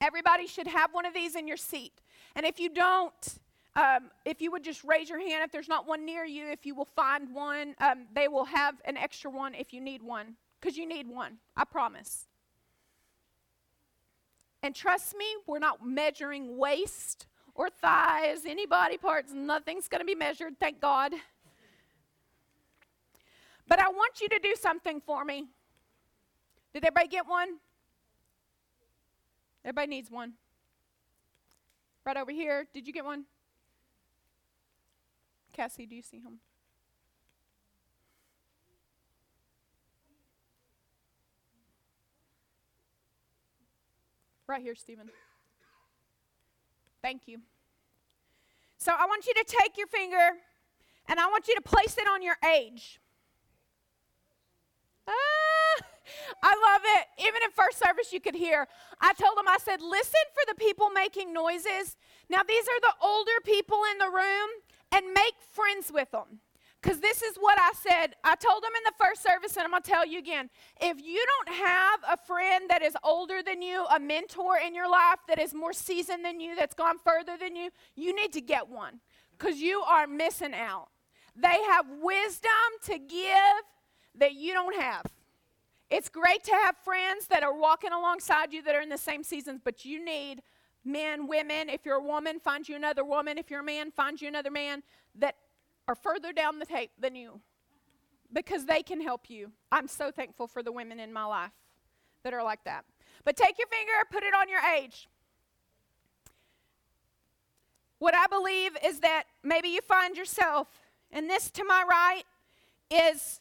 [0.00, 2.02] Everybody should have one of these in your seat.
[2.36, 3.38] And if you don't,
[3.76, 6.64] um, if you would just raise your hand if there's not one near you, if
[6.66, 10.36] you will find one, um, they will have an extra one if you need one,
[10.60, 12.26] because you need one, I promise.
[14.62, 20.06] And trust me, we're not measuring waist or thighs, any body parts, nothing's going to
[20.06, 21.12] be measured, thank God.
[23.66, 25.46] But I want you to do something for me.
[26.72, 27.58] Did everybody get one?
[29.64, 30.34] Everybody needs one.
[32.04, 32.66] Right over here.
[32.74, 33.24] Did you get one?
[35.52, 36.40] Cassie, do you see him?
[44.46, 45.08] Right here, Stephen.
[47.00, 47.38] Thank you.
[48.76, 50.38] So I want you to take your finger
[51.08, 53.00] and I want you to place it on your age.
[55.08, 55.53] Ah!
[56.42, 57.26] I love it.
[57.26, 58.66] Even in first service, you could hear.
[59.00, 61.96] I told them, I said, listen for the people making noises.
[62.28, 64.48] Now, these are the older people in the room,
[64.92, 66.40] and make friends with them.
[66.80, 68.14] Because this is what I said.
[68.22, 70.50] I told them in the first service, and I'm going to tell you again.
[70.80, 74.90] If you don't have a friend that is older than you, a mentor in your
[74.90, 78.42] life that is more seasoned than you, that's gone further than you, you need to
[78.42, 79.00] get one.
[79.36, 80.88] Because you are missing out.
[81.34, 82.50] They have wisdom
[82.84, 83.62] to give
[84.16, 85.06] that you don't have.
[85.90, 89.22] It's great to have friends that are walking alongside you that are in the same
[89.22, 90.42] seasons, but you need
[90.84, 91.68] men, women.
[91.68, 93.38] If you're a woman, find you another woman.
[93.38, 94.82] If you're a man, find you another man
[95.16, 95.36] that
[95.86, 97.40] are further down the tape than you
[98.32, 99.52] because they can help you.
[99.70, 101.52] I'm so thankful for the women in my life
[102.24, 102.84] that are like that.
[103.24, 105.08] But take your finger, put it on your age.
[107.98, 110.68] What I believe is that maybe you find yourself,
[111.10, 112.24] and this to my right
[112.90, 113.40] is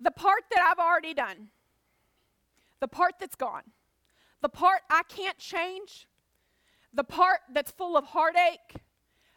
[0.00, 1.48] the part that I've already done,
[2.80, 3.64] the part that's gone,
[4.40, 6.06] the part I can't change,
[6.92, 8.76] the part that's full of heartache,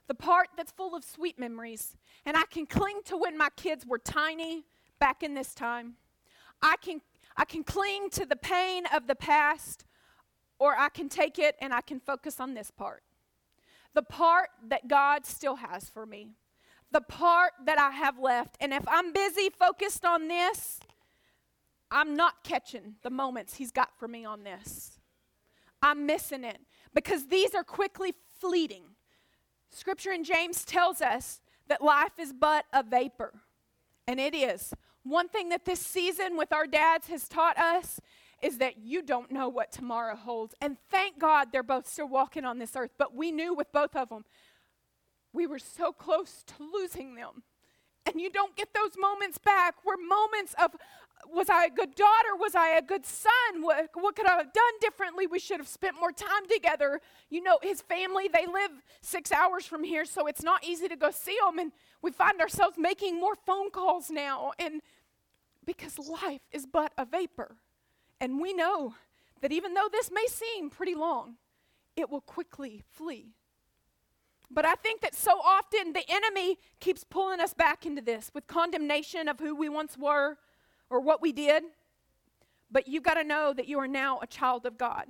[0.07, 1.95] the part that's full of sweet memories.
[2.25, 4.65] And I can cling to when my kids were tiny
[4.99, 5.93] back in this time.
[6.61, 7.01] I can,
[7.35, 9.85] I can cling to the pain of the past,
[10.59, 13.03] or I can take it and I can focus on this part.
[13.93, 16.35] The part that God still has for me
[16.91, 18.57] the part that I have left.
[18.59, 20.79] And if I'm busy focused on this,
[21.89, 24.99] I'm not catching the moments He's got for me on this.
[25.81, 26.59] I'm missing it
[26.93, 28.83] because these are quickly fleeting.
[29.69, 33.33] Scripture in James tells us that life is but a vapor.
[34.07, 34.73] And it is.
[35.03, 37.99] One thing that this season with our dads has taught us
[38.41, 40.55] is that you don't know what tomorrow holds.
[40.61, 42.91] And thank God they're both still walking on this earth.
[42.97, 44.25] But we knew with both of them,
[45.33, 47.43] we were so close to losing them.
[48.05, 50.71] And you don't get those moments back where moments of,
[51.31, 52.35] was I a good daughter?
[52.39, 53.31] Was I a good son?
[53.61, 55.27] What, what could I have done differently?
[55.27, 56.99] We should have spent more time together.
[57.29, 58.71] You know, his family, they live
[59.01, 61.59] six hours from here, so it's not easy to go see them.
[61.59, 61.71] And
[62.01, 64.51] we find ourselves making more phone calls now.
[64.57, 64.81] And
[65.65, 67.57] because life is but a vapor.
[68.19, 68.95] And we know
[69.41, 71.35] that even though this may seem pretty long,
[71.95, 73.35] it will quickly flee.
[74.53, 78.47] But I think that so often the enemy keeps pulling us back into this with
[78.47, 80.37] condemnation of who we once were
[80.89, 81.63] or what we did.
[82.69, 85.05] But you've got to know that you are now a child of God.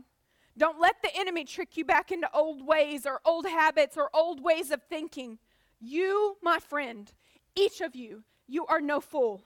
[0.57, 4.43] Don't let the enemy trick you back into old ways or old habits or old
[4.43, 5.39] ways of thinking.
[5.79, 7.11] You, my friend,
[7.55, 9.43] each of you, you are no fool.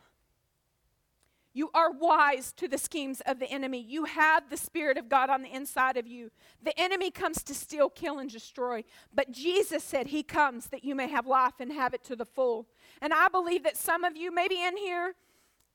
[1.56, 3.80] You are wise to the schemes of the enemy.
[3.80, 6.30] You have the Spirit of God on the inside of you.
[6.62, 8.84] The enemy comes to steal, kill, and destroy.
[9.14, 12.26] But Jesus said he comes that you may have life and have it to the
[12.26, 12.68] full.
[13.02, 15.16] And I believe that some of you, maybe in here,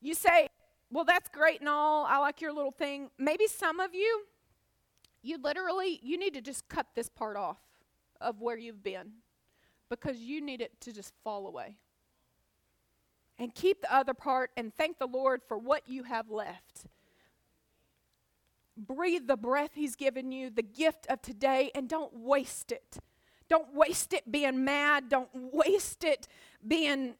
[0.01, 0.49] you say,
[0.91, 2.05] Well, that's great and all.
[2.05, 3.09] I like your little thing.
[3.17, 4.25] Maybe some of you,
[5.23, 7.57] you literally, you need to just cut this part off
[8.21, 9.13] of where you've been
[9.89, 11.77] because you need it to just fall away
[13.41, 16.85] and keep the other part and thank the Lord for what you have left.
[18.77, 22.99] Breathe the breath He's given you, the gift of today, and don't waste it.
[23.49, 25.09] Don't waste it being mad.
[25.09, 26.27] Don't waste it
[26.65, 27.15] being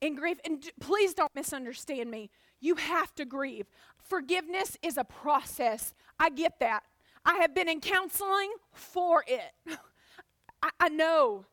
[0.00, 0.38] in grief.
[0.44, 2.28] And please don't misunderstand me.
[2.60, 3.66] You have to grieve.
[3.96, 5.94] Forgiveness is a process.
[6.18, 6.82] I get that.
[7.24, 9.52] I have been in counseling for it.
[10.62, 11.46] I, I know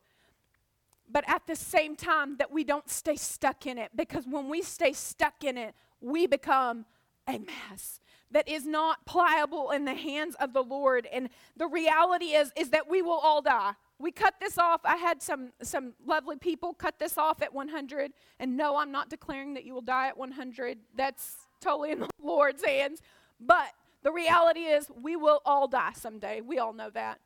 [1.12, 4.62] but at the same time that we don't stay stuck in it because when we
[4.62, 6.84] stay stuck in it, we become
[7.28, 8.00] a mess
[8.32, 11.08] that is not pliable in the hands of the Lord.
[11.12, 13.72] And the reality is is that we will all die.
[13.98, 14.80] We cut this off.
[14.84, 19.10] I had some some lovely people cut this off at 100 and no, I'm not
[19.10, 20.78] declaring that you will die at 100.
[20.94, 23.02] That's totally in the Lord's hands.
[23.40, 26.40] But the reality is we will all die someday.
[26.40, 27.20] We all know that.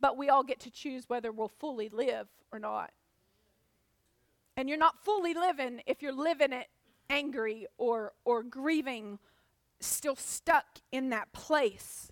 [0.00, 2.90] But we all get to choose whether we'll fully live or not.
[4.56, 6.68] And you're not fully living if you're living it
[7.10, 9.18] angry or, or grieving,
[9.80, 12.10] still stuck in that place.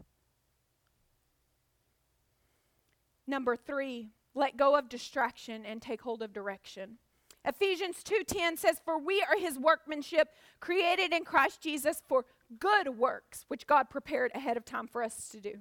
[3.26, 6.98] Number three, let go of distraction and take hold of direction.
[7.44, 10.28] Ephesians 2:10 says for we are his workmanship
[10.60, 12.24] created in Christ Jesus for
[12.58, 15.58] good works which God prepared ahead of time for us to do.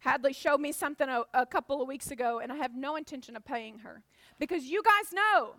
[0.00, 3.36] Hadley showed me something a, a, couple of weeks ago, and I have no intention
[3.36, 4.02] of paying her.
[4.40, 5.54] Because you guys know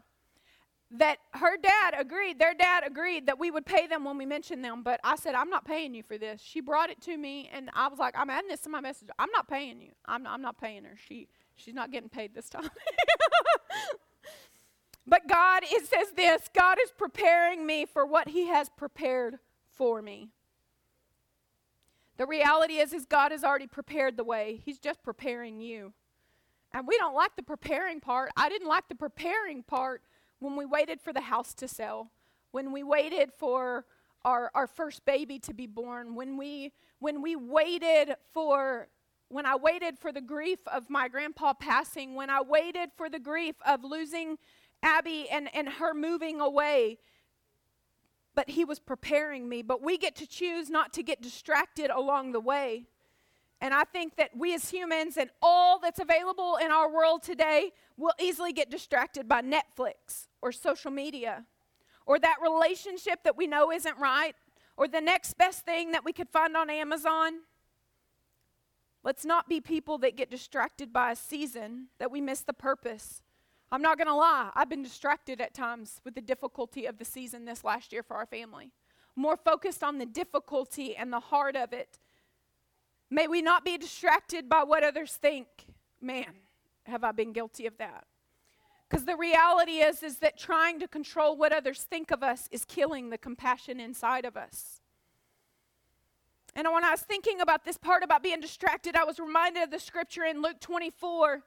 [0.97, 4.65] that her dad agreed, their dad agreed that we would pay them when we mentioned
[4.65, 6.41] them, but I said, I'm not paying you for this.
[6.41, 9.07] She brought it to me, and I was like, I'm adding this to my message.
[9.17, 9.91] I'm not paying you.
[10.05, 10.97] I'm, I'm not paying her.
[11.07, 12.63] She, she's not getting paid this time.
[15.07, 19.37] but God, it says this God is preparing me for what He has prepared
[19.69, 20.29] for me.
[22.17, 24.61] The reality is, is God has already prepared the way.
[24.65, 25.93] He's just preparing you.
[26.73, 28.31] And we don't like the preparing part.
[28.37, 30.01] I didn't like the preparing part
[30.39, 32.11] when we waited for the house to sell,
[32.51, 33.85] when we waited for
[34.23, 38.87] our, our first baby to be born, when we when we waited for
[39.27, 43.19] when I waited for the grief of my grandpa passing, when I waited for the
[43.19, 44.37] grief of losing
[44.83, 46.99] Abby and, and her moving away
[48.33, 49.61] but He was preparing me.
[49.61, 52.85] But we get to choose not to get distracted along the way.
[53.61, 57.71] And I think that we as humans and all that's available in our world today
[57.95, 61.45] will easily get distracted by Netflix or social media
[62.05, 64.35] or that relationship that we know isn't right
[64.75, 67.41] or the next best thing that we could find on Amazon.
[69.03, 73.21] Let's not be people that get distracted by a season that we miss the purpose
[73.73, 77.05] I'm not going to lie, I've been distracted at times with the difficulty of the
[77.05, 78.73] season this last year for our family.
[79.15, 81.97] More focused on the difficulty and the heart of it.
[83.13, 85.47] May we not be distracted by what others think.
[86.01, 86.33] Man,
[86.85, 88.05] have I been guilty of that?
[88.89, 92.65] Because the reality is is that trying to control what others think of us is
[92.65, 94.81] killing the compassion inside of us.
[96.55, 99.71] And when I was thinking about this part about being distracted, I was reminded of
[99.71, 101.43] the scripture in Luke 24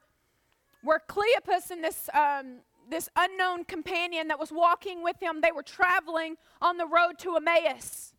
[0.83, 2.57] where Cleopas and this, um,
[2.89, 7.35] this unknown companion that was walking with him, they were traveling on the road to
[7.35, 8.14] Emmaus.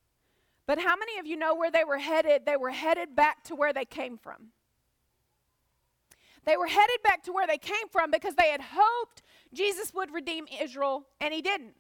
[0.67, 2.45] But how many of you know where they were headed?
[2.45, 4.49] They were headed back to where they came from.
[6.45, 10.13] They were headed back to where they came from because they had hoped Jesus would
[10.13, 11.75] redeem Israel, and he didn't.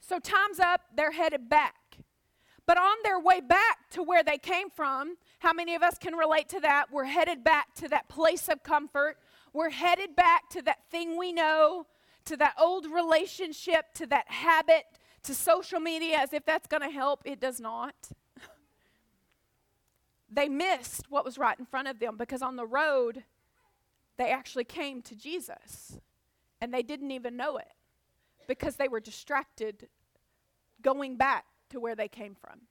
[0.00, 1.74] So time's up, they're headed back.
[2.66, 6.14] But on their way back to where they came from, how many of us can
[6.14, 6.86] relate to that?
[6.92, 9.18] We're headed back to that place of comfort.
[9.52, 11.86] We're headed back to that thing we know,
[12.26, 14.84] to that old relationship, to that habit,
[15.24, 17.22] to social media, as if that's going to help.
[17.24, 17.94] It does not.
[20.30, 23.24] they missed what was right in front of them because on the road,
[24.16, 25.98] they actually came to Jesus
[26.60, 27.72] and they didn't even know it
[28.46, 29.88] because they were distracted
[30.82, 32.62] going back to where they came from.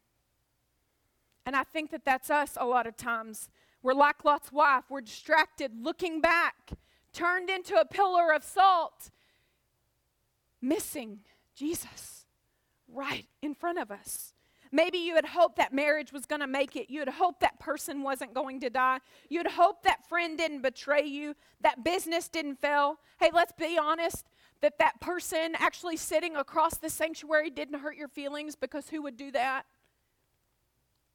[1.45, 3.49] And I think that that's us a lot of times.
[3.81, 6.71] We're like Lot's wife, we're distracted, looking back,
[7.13, 9.09] turned into a pillar of salt,
[10.61, 11.21] missing
[11.55, 12.20] Jesus
[12.93, 14.33] right in front of us.
[14.71, 16.89] Maybe you had hoped that marriage was going to make it.
[16.89, 18.99] You had hoped that person wasn't going to die.
[19.29, 22.97] You had hoped that friend didn't betray you, that business didn't fail.
[23.19, 24.25] Hey, let's be honest
[24.61, 29.17] that that person actually sitting across the sanctuary didn't hurt your feelings because who would
[29.17, 29.63] do that?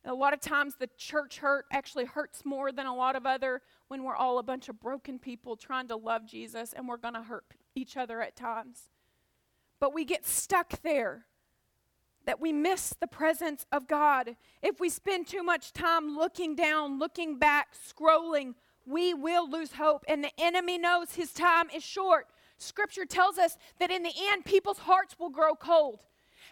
[0.04, 3.62] A lot of times the church hurt actually hurts more than a lot of other
[3.88, 7.14] when we're all a bunch of broken people trying to love Jesus and we're going
[7.14, 8.90] to hurt each other at times.
[9.80, 11.26] But we get stuck there
[12.26, 14.36] that we miss the presence of God.
[14.62, 18.54] If we spend too much time looking down, looking back, scrolling,
[18.84, 20.04] we will lose hope.
[20.08, 22.26] And the enemy knows his time is short.
[22.58, 26.04] Scripture tells us that in the end, people's hearts will grow cold.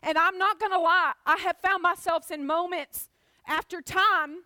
[0.03, 3.09] And I'm not going to lie, I have found myself in moments
[3.47, 4.45] after time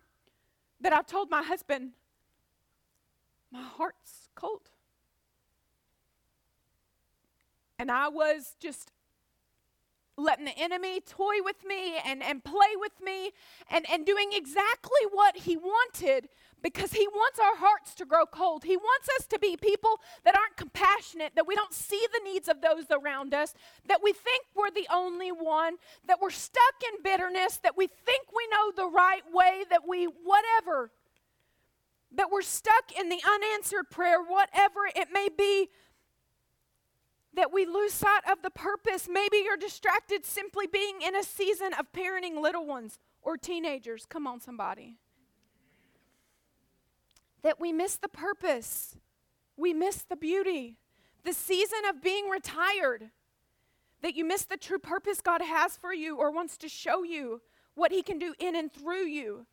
[0.81, 1.91] that I've told my husband,
[3.51, 4.69] my heart's cold.
[7.77, 8.91] And I was just
[10.19, 13.31] letting the enemy toy with me and, and play with me
[13.69, 16.29] and, and doing exactly what he wanted
[16.61, 18.63] because he wants our hearts to grow cold.
[18.63, 22.47] He wants us to be people that aren't compassionate, that we don't see the needs
[22.47, 23.53] of those around us,
[23.87, 25.75] that we think we're the only one,
[26.07, 30.05] that we're stuck in bitterness, that we think we know the right way, that we,
[30.05, 30.91] whatever,
[32.15, 35.69] that we're stuck in the unanswered prayer, whatever it may be
[37.39, 39.07] that we lose sight of the purpose.
[39.09, 44.05] Maybe you're distracted simply being in a season of parenting little ones or teenagers.
[44.05, 44.97] Come on, somebody.
[47.41, 48.97] That we miss the purpose,
[49.55, 50.79] we miss the beauty,
[51.23, 53.09] the season of being retired.
[54.01, 57.39] That you miss the true purpose God has for you or wants to show you
[57.73, 59.45] what He can do in and through you.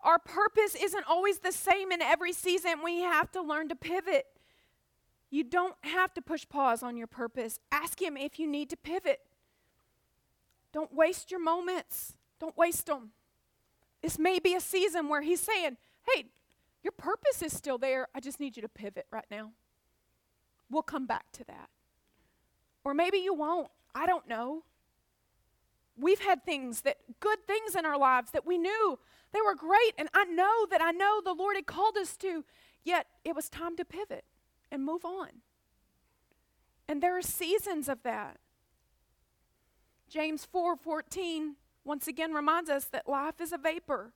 [0.00, 2.82] Our purpose isn't always the same in every season.
[2.82, 4.26] We have to learn to pivot.
[5.30, 7.60] You don't have to push pause on your purpose.
[7.70, 9.20] Ask Him if you need to pivot.
[10.72, 13.10] Don't waste your moments, don't waste them.
[14.02, 15.76] This may be a season where He's saying,
[16.14, 16.26] hey,
[16.82, 18.08] your purpose is still there.
[18.14, 19.52] I just need you to pivot right now.
[20.70, 21.68] We'll come back to that.
[22.84, 23.68] Or maybe you won't.
[23.94, 24.64] I don't know.
[25.96, 28.98] We've had things that, good things in our lives that we knew
[29.32, 32.44] they were great, and I know that I know the Lord had called us to,
[32.84, 34.24] yet it was time to pivot
[34.70, 35.28] and move on.
[36.88, 38.38] And there are seasons of that.
[40.08, 44.12] James 4:14 once again reminds us that life is a vapor.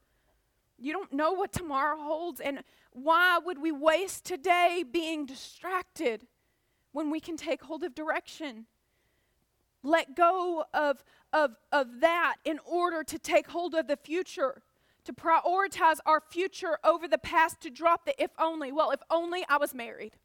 [0.76, 6.26] You don't know what tomorrow holds and why would we waste today being distracted
[6.92, 8.66] when we can take hold of direction?
[9.82, 14.62] Let go of, of, of that in order to take hold of the future
[15.04, 18.72] to prioritize our future over the past, to drop the if only.
[18.72, 20.16] Well, if only I was married.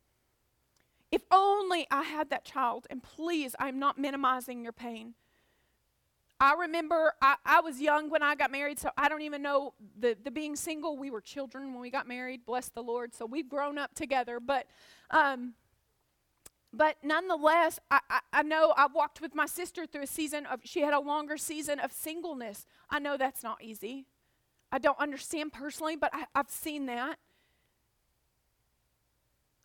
[1.12, 5.16] If only I had that child, and please, I'm not minimizing your pain.
[6.39, 9.74] I remember I, I, was young when I got married, so I don't even know
[9.99, 10.95] the, the being single.
[10.95, 13.14] We were children when we got married, bless the Lord.
[13.14, 14.39] So we've grown up together.
[14.39, 14.68] But
[15.10, 15.55] um,
[16.72, 20.60] but nonetheless, I, I, I know I walked with my sister through a season of,
[20.64, 22.66] she had a longer season of singleness.
[22.89, 24.05] I know that's not easy.
[24.72, 27.18] I don't understand personally, but I, I've seen that.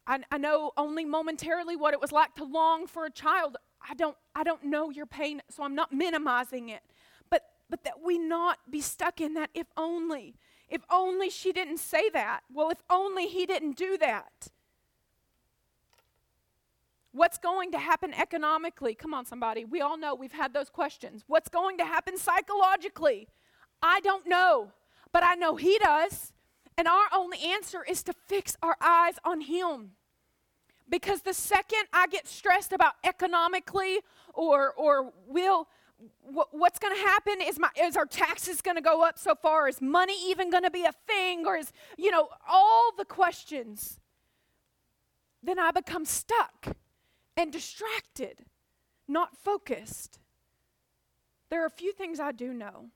[0.06, 3.56] I, I know only momentarily what it was like to long for a child.
[3.88, 6.82] I don't, I don't know your pain, so I'm not minimizing it.
[7.30, 10.36] But, but that we not be stuck in that if only.
[10.68, 12.40] If only she didn't say that.
[12.52, 14.48] Well, if only he didn't do that.
[17.12, 18.94] What's going to happen economically?
[18.94, 19.64] Come on, somebody.
[19.64, 21.22] We all know we've had those questions.
[21.28, 23.28] What's going to happen psychologically?
[23.80, 24.72] I don't know,
[25.12, 26.32] but I know He does.
[26.76, 29.92] And our only answer is to fix our eyes on Him.
[30.88, 34.00] Because the second I get stressed about economically
[34.34, 35.68] or, or will,
[36.50, 39.68] what's going to happen is my is our taxes going to go up so far
[39.68, 44.00] is money even going to be a thing or is you know all the questions
[45.44, 46.68] then I become stuck
[47.36, 48.44] and distracted,
[49.06, 50.18] not focused.
[51.50, 52.86] There are a few things I do know.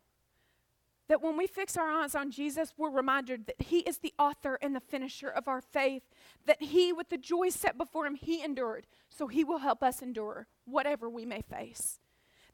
[1.09, 4.59] That when we fix our eyes on Jesus, we're reminded that He is the author
[4.61, 6.03] and the finisher of our faith,
[6.47, 10.03] that He, with the joy set before Him, He endured, so He will help us
[10.03, 11.99] endure whatever we may face.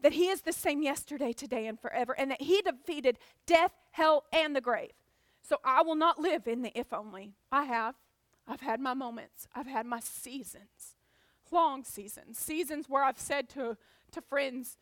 [0.01, 4.25] That He is the same yesterday, today, and forever, and that He defeated death, hell,
[4.33, 4.93] and the grave.
[5.43, 7.35] So I will not live in the if only.
[7.51, 7.97] I have.
[8.47, 10.97] I've had my moments, I've had my seasons,
[11.51, 13.77] long seasons, seasons where I've said to,
[14.13, 14.77] to friends,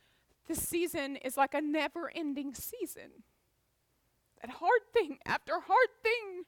[0.48, 3.22] this season is like a never ending season.
[4.42, 6.44] That hard thing after hard thing.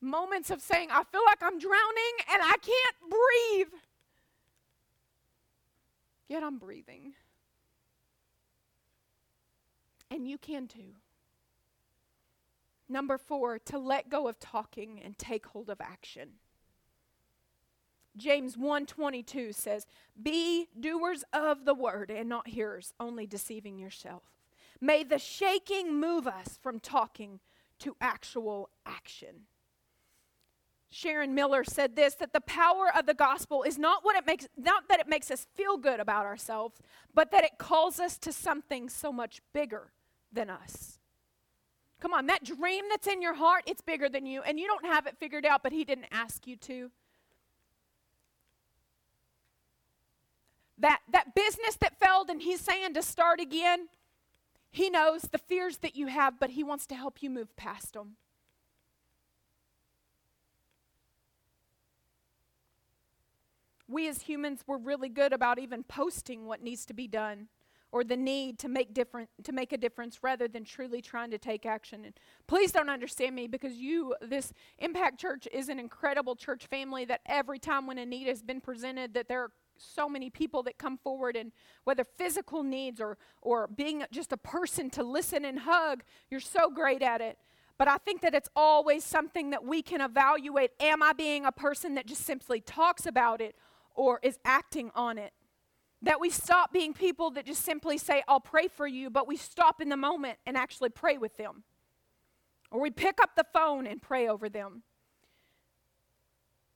[0.00, 3.80] Moments of saying, I feel like I'm drowning and I can't breathe.
[6.28, 7.12] Yet I'm breathing.
[10.10, 10.96] And you can too.
[12.88, 16.40] Number four, to let go of talking and take hold of action.
[18.16, 19.86] James 1:22 says,
[20.20, 24.41] "Be doers of the word and not hearers, only deceiving yourself."
[24.82, 27.38] May the shaking move us from talking
[27.78, 29.46] to actual action.
[30.90, 34.48] Sharon Miller said this that the power of the gospel is not what it makes
[34.56, 36.80] not that it makes us feel good about ourselves,
[37.14, 39.92] but that it calls us to something so much bigger
[40.32, 40.98] than us.
[42.00, 44.84] Come on, that dream that's in your heart, it's bigger than you, and you don't
[44.84, 46.90] have it figured out, but He didn't ask you to.
[50.78, 53.86] That, that business that failed, and He's saying to start again,
[54.72, 57.92] He knows the fears that you have, but He wants to help you move past
[57.92, 58.16] them.
[63.86, 67.48] We as humans, we're really good about even posting what needs to be done
[67.92, 71.36] or the need to make different to make a difference rather than truly trying to
[71.36, 72.14] take action and
[72.46, 77.20] please don't understand me because you this impact church is an incredible church family that
[77.26, 80.78] every time when a need has been presented that there are so many people that
[80.78, 81.52] come forward and
[81.84, 86.70] whether physical needs or or being just a person to listen and hug you're so
[86.70, 87.38] great at it
[87.82, 90.70] but I think that it's always something that we can evaluate.
[90.78, 93.56] Am I being a person that just simply talks about it
[93.96, 95.32] or is acting on it?
[96.02, 99.36] That we stop being people that just simply say, I'll pray for you, but we
[99.36, 101.64] stop in the moment and actually pray with them.
[102.70, 104.82] Or we pick up the phone and pray over them.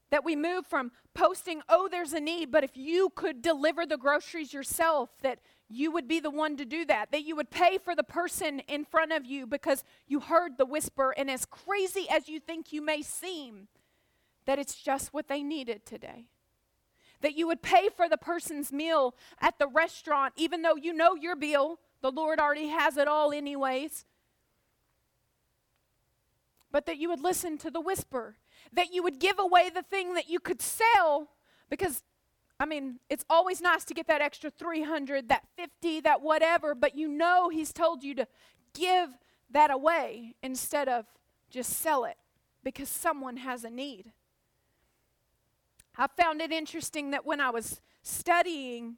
[0.09, 3.97] That we move from posting, oh, there's a need, but if you could deliver the
[3.97, 5.39] groceries yourself, that
[5.69, 7.11] you would be the one to do that.
[7.11, 10.65] That you would pay for the person in front of you because you heard the
[10.65, 13.67] whisper, and as crazy as you think you may seem,
[14.45, 16.27] that it's just what they needed today
[17.21, 21.15] that you would pay for the person's meal at the restaurant, even though you know
[21.15, 21.79] your bill.
[22.01, 24.05] The Lord already has it all, anyways.
[26.71, 28.35] But that you would listen to the whisper,
[28.77, 31.31] that you would give away the thing that you could sell,
[31.67, 32.03] because,
[32.59, 36.95] I mean, it's always nice to get that extra 300, that 50, that whatever, but
[36.95, 38.27] you know He's told you to
[38.73, 39.09] give
[39.49, 41.05] that away instead of
[41.49, 42.17] just sell it
[42.63, 44.11] because someone has a need.
[45.97, 48.97] I found it interesting that when I was studying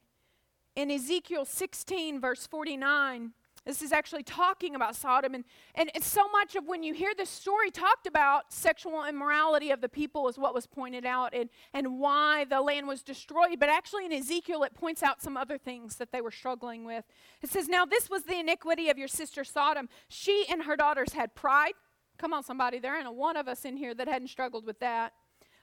[0.76, 3.32] in Ezekiel 16, verse 49,
[3.70, 5.36] this is actually talking about Sodom.
[5.36, 5.46] And,
[5.76, 9.88] and so much of when you hear this story talked about sexual immorality of the
[9.88, 13.60] people, is what was pointed out, and, and why the land was destroyed.
[13.60, 17.06] But actually, in Ezekiel, it points out some other things that they were struggling with.
[17.44, 19.88] It says, Now this was the iniquity of your sister Sodom.
[20.08, 21.74] She and her daughters had pride.
[22.18, 22.80] Come on, somebody.
[22.80, 25.14] There ain't a one of us in here that hadn't struggled with that.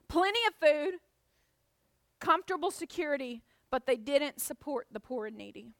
[0.08, 0.94] Plenty of food,
[2.20, 5.74] comfortable security, but they didn't support the poor and needy.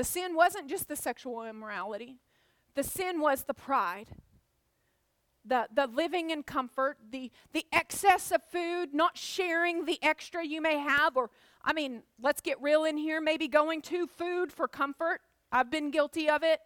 [0.00, 2.16] The sin wasn't just the sexual immorality,
[2.74, 4.08] the sin was the pride.
[5.44, 10.62] The, the living in comfort, the, the excess of food, not sharing the extra you
[10.62, 11.28] may have, or,
[11.62, 15.20] I mean, let's get real in here, maybe going to food for comfort.
[15.52, 16.60] I've been guilty of it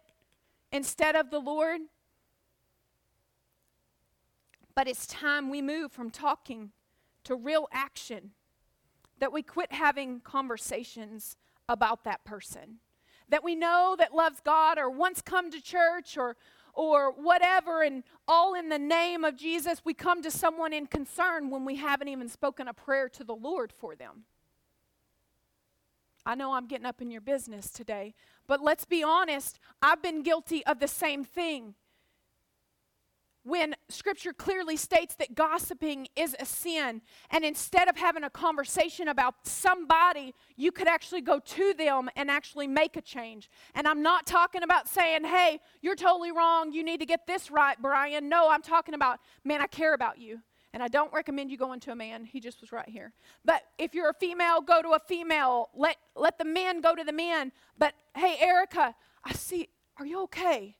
[0.71, 1.81] instead of the Lord.
[4.75, 6.71] But it's time we move from talking
[7.25, 8.31] to real action,
[9.19, 11.35] that we quit having conversations
[11.67, 12.79] about that person,
[13.29, 16.35] that we know that loves God or once come to church or
[16.75, 21.49] or whatever, and all in the name of Jesus, we come to someone in concern
[21.49, 24.25] when we haven't even spoken a prayer to the Lord for them.
[26.25, 28.13] I know I'm getting up in your business today,
[28.47, 31.75] but let's be honest, I've been guilty of the same thing
[33.45, 39.07] when scripture clearly states that gossiping is a sin and instead of having a conversation
[39.07, 44.01] about somebody you could actually go to them and actually make a change and i'm
[44.01, 48.27] not talking about saying hey you're totally wrong you need to get this right brian
[48.27, 50.41] no i'm talking about man i care about you
[50.75, 52.25] And I don't recommend you going to a man.
[52.25, 53.13] He just was right here.
[53.45, 55.69] But if you're a female, go to a female.
[55.73, 57.53] Let let the men go to the men.
[57.77, 58.93] But hey, Erica,
[59.23, 60.75] I see are you okay?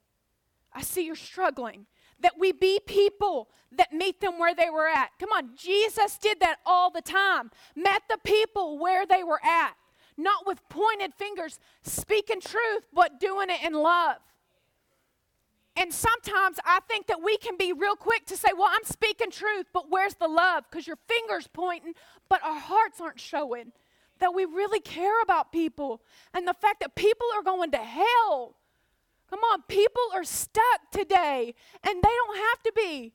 [0.73, 1.85] I see you're struggling.
[2.19, 5.09] That we be people that meet them where they were at.
[5.19, 7.51] Come on, Jesus did that all the time.
[7.75, 9.73] Met the people where they were at.
[10.17, 14.17] Not with pointed fingers, speaking truth, but doing it in love.
[15.77, 19.29] And sometimes I think that we can be real quick to say, Well, I'm speaking
[19.29, 20.63] truth, but where's the love?
[20.69, 21.93] Because your finger's pointing,
[22.29, 23.73] but our hearts aren't showing
[24.19, 26.01] that we really care about people.
[26.33, 28.55] And the fact that people are going to hell.
[29.29, 33.13] Come on, people are stuck today, and they don't have to be.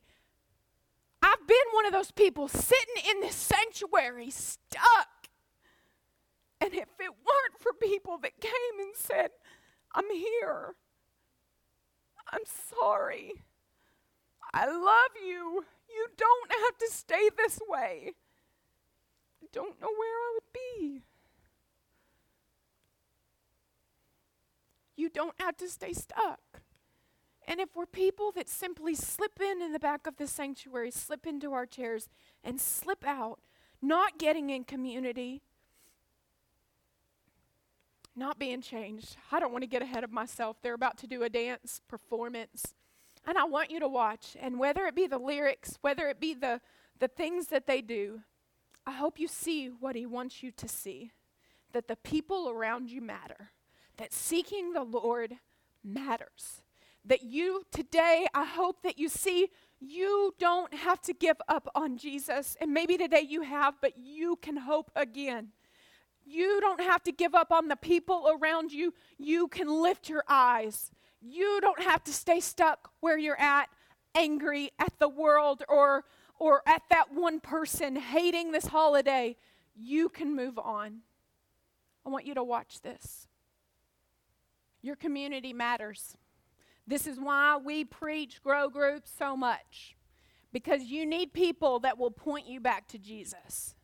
[1.22, 5.08] I've been one of those people sitting in this sanctuary, stuck.
[6.60, 9.30] And if it weren't for people that came and said,
[9.94, 10.74] I'm here
[12.32, 12.44] I'm
[12.80, 13.32] sorry.
[14.54, 15.64] I love you.
[15.88, 18.12] You don't have to stay this way.
[19.42, 21.02] I don't know where I would be.
[25.00, 26.60] You don't have to stay stuck.
[27.48, 31.26] And if we're people that simply slip in in the back of the sanctuary, slip
[31.26, 32.10] into our chairs,
[32.44, 33.40] and slip out,
[33.80, 35.40] not getting in community,
[38.14, 39.16] not being changed.
[39.32, 40.58] I don't want to get ahead of myself.
[40.60, 42.74] They're about to do a dance performance.
[43.26, 44.36] And I want you to watch.
[44.38, 46.60] And whether it be the lyrics, whether it be the,
[46.98, 48.20] the things that they do,
[48.86, 51.12] I hope you see what he wants you to see
[51.72, 53.52] that the people around you matter,
[54.00, 55.34] that seeking the Lord
[55.84, 56.62] matters.
[57.04, 61.98] That you today, I hope that you see you don't have to give up on
[61.98, 62.56] Jesus.
[62.62, 65.48] And maybe today you have, but you can hope again.
[66.24, 68.94] You don't have to give up on the people around you.
[69.18, 70.90] You can lift your eyes.
[71.20, 73.68] You don't have to stay stuck where you're at,
[74.14, 76.04] angry at the world or,
[76.38, 79.36] or at that one person, hating this holiday.
[79.76, 81.00] You can move on.
[82.06, 83.26] I want you to watch this.
[84.82, 86.16] Your community matters.
[86.86, 89.96] This is why we preach grow groups so much
[90.52, 93.74] because you need people that will point you back to Jesus.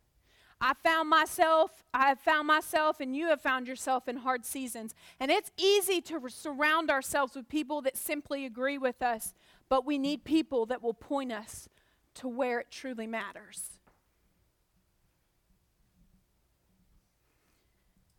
[0.61, 4.95] I found myself, I have found myself, and you have found yourself in hard seasons.
[5.21, 9.35] And it's easy to surround ourselves with people that simply agree with us,
[9.69, 11.69] but we need people that will point us
[12.15, 13.76] to where it truly matters.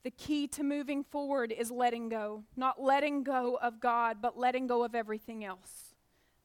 [0.08, 2.46] The key to moving forward is letting go.
[2.56, 5.96] Not letting go of God, but letting go of everything else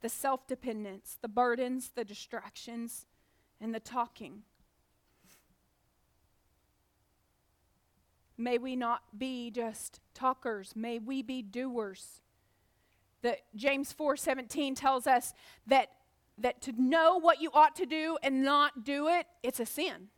[0.00, 3.06] the self dependence, the burdens, the distractions,
[3.60, 4.42] and the talking.
[8.36, 10.74] May we not be just talkers.
[10.74, 12.20] May we be doers.
[13.20, 15.34] That James 4:17 tells us
[15.68, 15.92] that
[16.36, 20.08] that to know what you ought to do and not do it, it's a sin.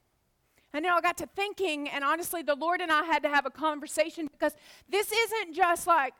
[0.75, 3.47] And then I got to thinking, and honestly, the Lord and I had to have
[3.47, 4.55] a conversation because
[4.89, 6.14] this isn't just like,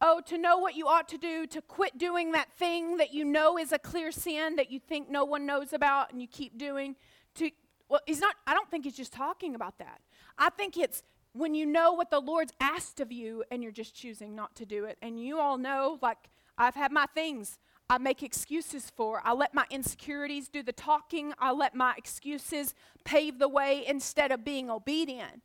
[0.00, 3.24] oh, to know what you ought to do, to quit doing that thing that you
[3.24, 6.56] know is a clear sin that you think no one knows about and you keep
[6.56, 6.94] doing.
[7.34, 7.50] To
[7.88, 8.36] well, he's not.
[8.46, 10.00] I don't think he's just talking about that.
[10.38, 11.02] I think it's
[11.32, 14.64] when you know what the Lord's asked of you and you're just choosing not to
[14.66, 14.98] do it.
[15.02, 16.18] And you all know, like,
[16.56, 19.22] I've had my things I make excuses for.
[19.24, 21.32] I let my insecurities do the talking.
[21.38, 22.74] I let my excuses
[23.04, 25.44] pave the way instead of being obedient.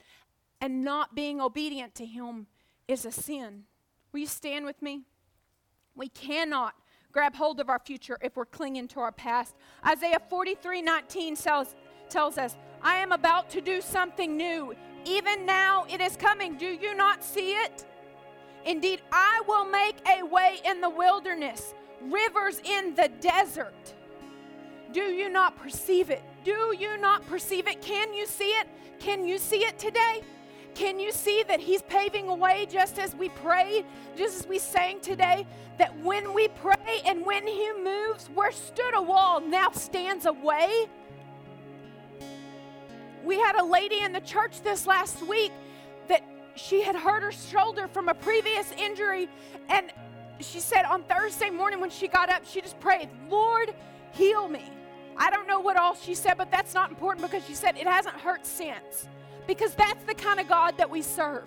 [0.59, 2.47] And not being obedient to Him
[2.87, 3.63] is a sin.
[4.11, 5.03] Will you stand with me?
[5.95, 6.73] We cannot
[7.11, 9.55] grab hold of our future if we're clinging to our past.
[9.85, 11.75] Isaiah 43 19 tells,
[12.09, 14.73] tells us, I am about to do something new.
[15.05, 16.57] Even now it is coming.
[16.57, 17.85] Do you not see it?
[18.65, 21.73] Indeed, I will make a way in the wilderness,
[22.03, 23.93] rivers in the desert.
[24.91, 26.21] Do you not perceive it?
[26.43, 27.81] Do you not perceive it?
[27.81, 28.67] Can you see it?
[28.99, 30.21] Can you see it today?
[30.73, 33.85] Can you see that He's paving a way just as we prayed,
[34.15, 35.45] just as we sang today?
[35.77, 40.33] That when we pray and when He moves, where stood a wall now stands a
[40.33, 40.87] way?
[43.23, 45.51] We had a lady in the church this last week
[46.07, 46.23] that
[46.55, 49.29] she had hurt her shoulder from a previous injury.
[49.69, 49.91] And
[50.41, 53.73] she said on Thursday morning when she got up, she just prayed, Lord,
[54.11, 54.63] heal me.
[55.17, 57.87] I don't know what all she said, but that's not important because she said it
[57.87, 59.07] hasn't hurt since.
[59.47, 61.45] Because that's the kind of God that we serve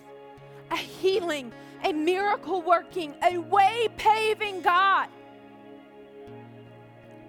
[0.71, 1.53] a healing,
[1.85, 5.09] a miracle working, a way paving God.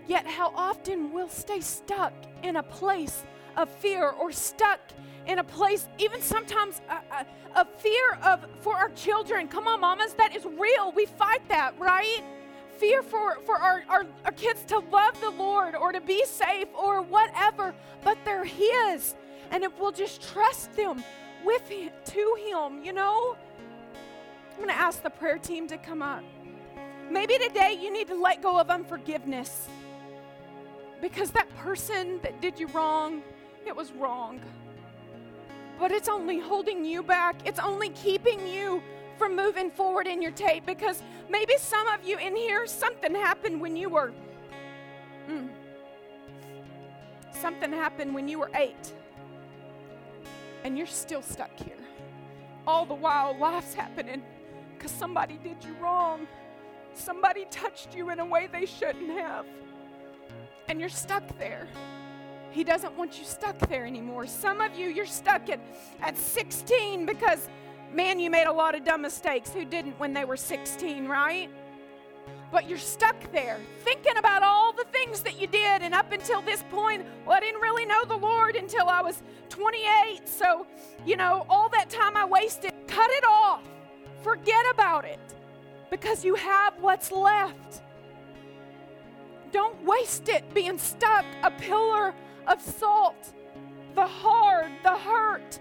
[0.07, 2.13] Yet, how often we'll stay stuck
[2.43, 3.23] in a place
[3.57, 4.79] of fear or stuck
[5.27, 9.47] in a place, even sometimes a, a, a fear of for our children.
[9.47, 10.91] Come on, mamas, that is real.
[10.95, 12.23] We fight that, right?
[12.77, 16.67] fear for, for our, our, our kids to love the Lord or to be safe
[16.77, 17.73] or whatever,
[18.03, 19.15] but they're His.
[19.51, 21.03] And if we'll just trust them
[21.45, 23.37] with him, to Him, you know?
[24.51, 26.23] I'm going to ask the prayer team to come up.
[27.09, 29.67] Maybe today you need to let go of unforgiveness
[31.01, 33.21] because that person that did you wrong,
[33.65, 34.39] it was wrong.
[35.79, 38.81] But it's only holding you back, it's only keeping you
[39.17, 43.59] from moving forward in your tape because maybe some of you in here, something happened
[43.59, 44.13] when you were,
[45.29, 45.49] mm,
[47.31, 48.93] something happened when you were eight,
[50.63, 51.75] and you're still stuck here.
[52.67, 54.23] All the while, life's happening
[54.73, 56.27] because somebody did you wrong.
[56.93, 59.45] Somebody touched you in a way they shouldn't have.
[60.67, 61.67] And you're stuck there.
[62.55, 64.25] He doesn't want you stuck there anymore.
[64.25, 65.59] Some of you, you're stuck at,
[66.01, 67.49] at 16 because
[67.95, 69.51] Man, you made a lot of dumb mistakes.
[69.51, 71.49] Who didn't when they were 16, right?
[72.51, 75.81] But you're stuck there thinking about all the things that you did.
[75.81, 79.23] And up until this point, well, I didn't really know the Lord until I was
[79.47, 80.27] 28.
[80.27, 80.67] So,
[81.05, 83.63] you know, all that time I wasted, cut it off.
[84.23, 85.19] Forget about it
[85.89, 87.81] because you have what's left.
[89.53, 92.13] Don't waste it being stuck, a pillar
[92.47, 93.33] of salt,
[93.95, 95.59] the hard, the hurt,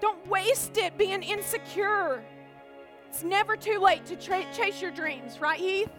[0.00, 2.22] don't waste it being insecure.
[3.08, 5.90] It's never too late to tra- chase your dreams, right, Heath?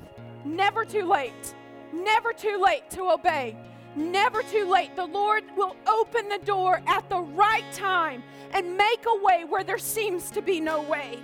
[0.45, 1.55] Never too late.
[1.91, 3.57] Never too late to obey.
[3.95, 4.95] Never too late.
[4.95, 8.23] The Lord will open the door at the right time
[8.53, 11.19] and make a way where there seems to be no way.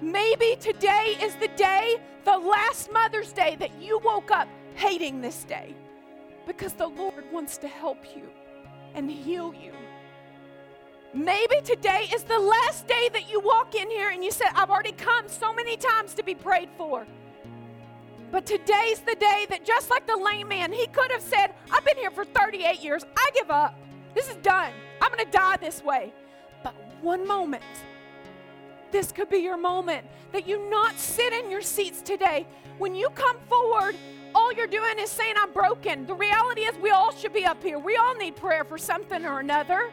[0.00, 5.44] Maybe today is the day, the last Mother's Day, that you woke up hating this
[5.44, 5.74] day
[6.46, 8.28] because the Lord wants to help you
[8.94, 9.72] and heal you
[11.14, 14.68] Maybe today is the last day that you walk in here and you said, I've
[14.68, 17.06] already come so many times to be prayed for.
[18.32, 21.84] But today's the day that, just like the lame man, he could have said, I've
[21.84, 23.04] been here for 38 years.
[23.16, 23.78] I give up.
[24.16, 24.72] This is done.
[25.00, 26.12] I'm going to die this way.
[26.64, 27.62] But one moment,
[28.90, 32.44] this could be your moment that you not sit in your seats today.
[32.78, 33.94] When you come forward,
[34.34, 36.06] all you're doing is saying, I'm broken.
[36.06, 37.78] The reality is, we all should be up here.
[37.78, 39.90] We all need prayer for something or another.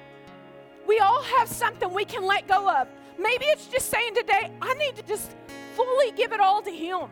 [0.87, 2.87] We all have something we can let go of.
[3.19, 5.35] Maybe it's just saying today, I need to just
[5.75, 7.09] fully give it all to Him.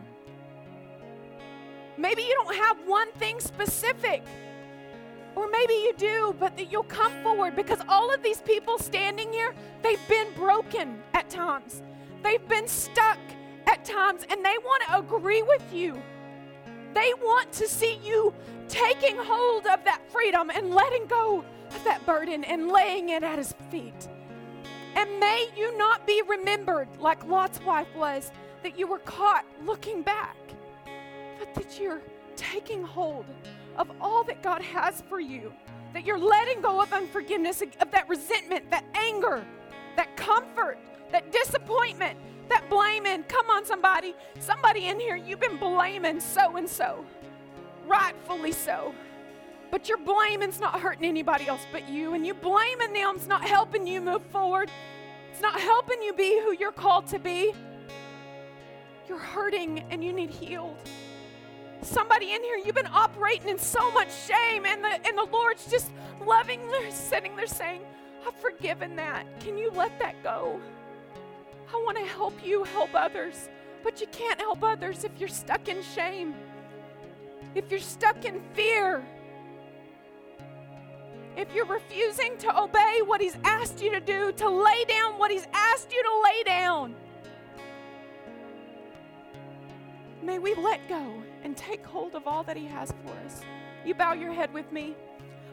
[1.96, 4.24] Maybe you don't have one thing specific.
[5.36, 9.32] Or maybe you do, but that you'll come forward because all of these people standing
[9.32, 11.82] here, they've been broken at times.
[12.22, 13.18] They've been stuck
[13.66, 16.02] at times, and they want to agree with you.
[16.94, 18.34] They want to see you
[18.68, 23.38] taking hold of that freedom and letting go of that burden and laying it at
[23.38, 24.08] his feet.
[24.94, 28.32] And may you not be remembered like Lot's wife was,
[28.62, 30.36] that you were caught looking back,
[31.38, 32.02] but that you're
[32.36, 33.24] taking hold
[33.76, 35.52] of all that God has for you,
[35.92, 39.44] that you're letting go of unforgiveness, of that resentment, that anger,
[39.96, 40.78] that comfort,
[41.12, 42.18] that disappointment,
[42.50, 43.22] that blaming.
[43.24, 44.14] Come on, somebody.
[44.38, 47.04] Somebody in here, you've been blaming so and so,
[47.86, 48.94] rightfully so.
[49.70, 53.86] But your blaming's not hurting anybody else but you, and you blaming them's not helping
[53.86, 54.70] you move forward.
[55.32, 57.54] It's not helping you be who you're called to be.
[59.08, 60.76] You're hurting and you need healed.
[61.82, 65.70] Somebody in here, you've been operating in so much shame, and the and the Lord's
[65.70, 65.90] just
[66.26, 67.80] loving sitting there saying,
[68.26, 69.24] I've forgiven that.
[69.40, 70.60] Can you let that go?
[71.72, 73.48] I want to help you help others,
[73.82, 76.34] but you can't help others if you're stuck in shame.
[77.54, 79.04] If you're stuck in fear,
[81.36, 85.30] if you're refusing to obey what He's asked you to do, to lay down what
[85.30, 86.94] He's asked you to lay down,
[90.22, 93.42] may we let go and take hold of all that He has for us.
[93.84, 94.96] You bow your head with me.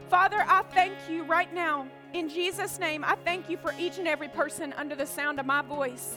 [0.09, 1.87] Father, I thank you right now.
[2.13, 5.45] In Jesus' name, I thank you for each and every person under the sound of
[5.45, 6.15] my voice.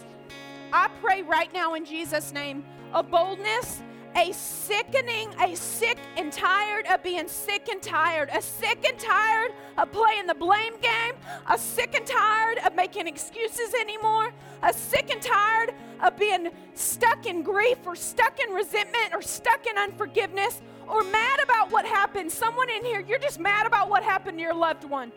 [0.73, 3.83] I pray right now in Jesus' name a boldness
[4.17, 9.53] a sickening, a sick and tired of being sick and tired, a sick and tired
[9.79, 11.15] of playing the blame game,
[11.49, 14.33] a sick and tired of making excuses anymore,
[14.63, 19.67] a sick and tired of being stuck in grief or stuck in resentment or stuck
[19.67, 22.31] in unforgiveness or mad about what happened.
[22.31, 25.13] Someone in here, you're just mad about what happened to your loved one.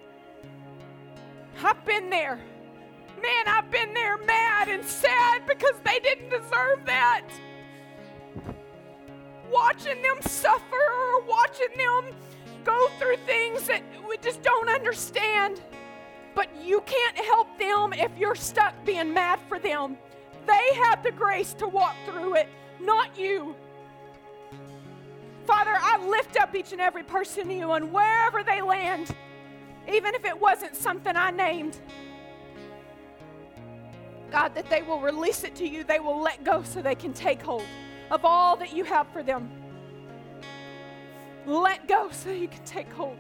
[1.62, 2.40] I've been there.
[3.22, 7.24] Man, I've been there mad and sad because they didn't deserve that
[9.54, 12.16] watching them suffer or watching them
[12.64, 15.62] go through things that we just don't understand.
[16.34, 19.98] But you can't help them if you're stuck being mad for them.
[20.48, 22.50] They have the grace to walk through it,
[22.82, 23.56] not you.
[25.46, 29.14] Father, I lift up each and every person to you and wherever they land,
[29.92, 31.80] even if it wasn't something I named.
[34.32, 37.14] God, that they will release it to you, they will let go so they can
[37.14, 37.66] take hold
[38.10, 39.50] of all that you have for them.
[41.46, 43.18] Let go so you can take hold.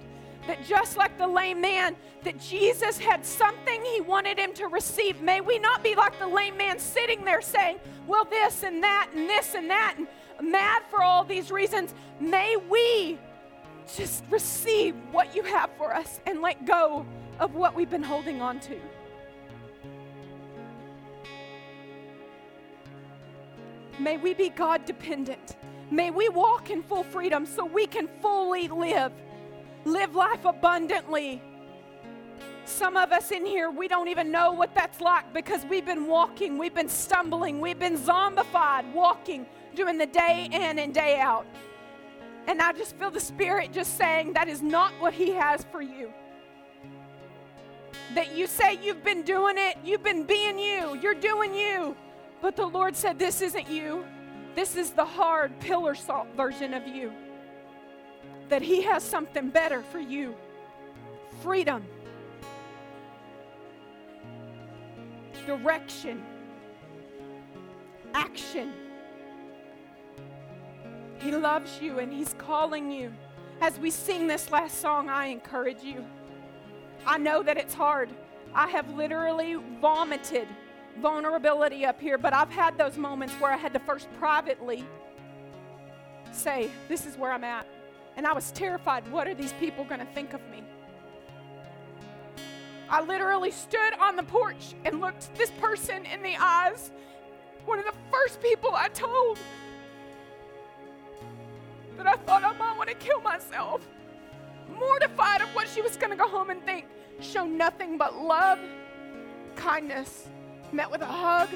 [0.47, 5.21] That just like the lame man, that Jesus had something he wanted him to receive.
[5.21, 9.09] May we not be like the lame man sitting there saying, well, this and that
[9.13, 10.07] and this and that, and
[10.51, 11.93] mad for all these reasons.
[12.19, 13.17] May we
[13.95, 17.05] just receive what you have for us and let go
[17.39, 18.79] of what we've been holding on to.
[23.99, 25.55] May we be God dependent.
[25.91, 29.11] May we walk in full freedom so we can fully live,
[29.85, 31.41] live life abundantly.
[32.65, 36.07] Some of us in here, we don't even know what that's like because we've been
[36.07, 41.45] walking, we've been stumbling, we've been zombified walking, doing the day in and day out.
[42.47, 45.81] And I just feel the Spirit just saying that is not what He has for
[45.81, 46.11] you.
[48.15, 51.95] That you say you've been doing it, you've been being you, you're doing you.
[52.41, 54.05] But the Lord said, This isn't you.
[54.55, 57.11] This is the hard pillar salt version of you.
[58.49, 60.35] That He has something better for you
[61.41, 61.83] freedom,
[65.45, 66.23] direction,
[68.13, 68.71] action.
[71.19, 73.13] He loves you and He's calling you.
[73.61, 76.05] As we sing this last song, I encourage you.
[77.05, 78.09] I know that it's hard.
[78.53, 80.47] I have literally vomited
[80.99, 84.85] vulnerability up here, but I've had those moments where I had to first privately
[86.31, 87.65] say, This is where I'm at.
[88.15, 89.09] And I was terrified.
[89.11, 90.63] What are these people going to think of me?
[92.89, 96.91] I literally stood on the porch and looked this person in the eyes.
[97.65, 99.39] One of the first people I told
[102.03, 103.81] that I thought I might want to kill myself.
[104.77, 106.85] Mortified of what she was going to go home and think.
[107.19, 108.59] Show nothing but love,
[109.55, 110.27] kindness,
[110.71, 111.49] met with a hug.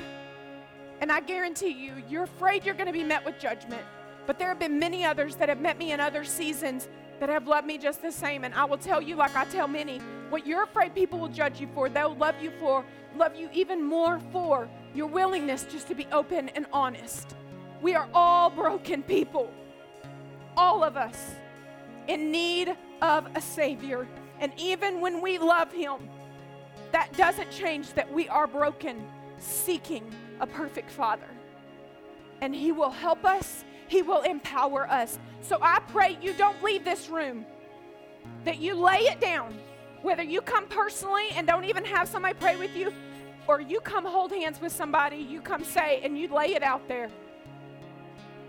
[1.01, 3.83] And I guarantee you, you're afraid you're going to be met with judgment.
[4.25, 6.87] But there have been many others that have met me in other seasons
[7.19, 8.43] that have loved me just the same.
[8.43, 11.59] And I will tell you, like I tell many, what you're afraid people will judge
[11.59, 12.85] you for, they'll love you for,
[13.15, 17.35] love you even more for your willingness just to be open and honest.
[17.81, 19.51] We are all broken people,
[20.57, 21.35] all of us
[22.07, 24.07] in need of a Savior.
[24.39, 26.09] And even when we love Him,
[26.91, 30.03] that doesn't change that we are broken, seeking
[30.39, 31.27] a perfect Father.
[32.41, 35.19] And He will help us, He will empower us.
[35.41, 37.45] So I pray you don't leave this room,
[38.43, 39.57] that you lay it down.
[40.01, 42.93] Whether you come personally and don't even have somebody pray with you,
[43.47, 46.87] or you come hold hands with somebody, you come say, and you lay it out
[46.87, 47.09] there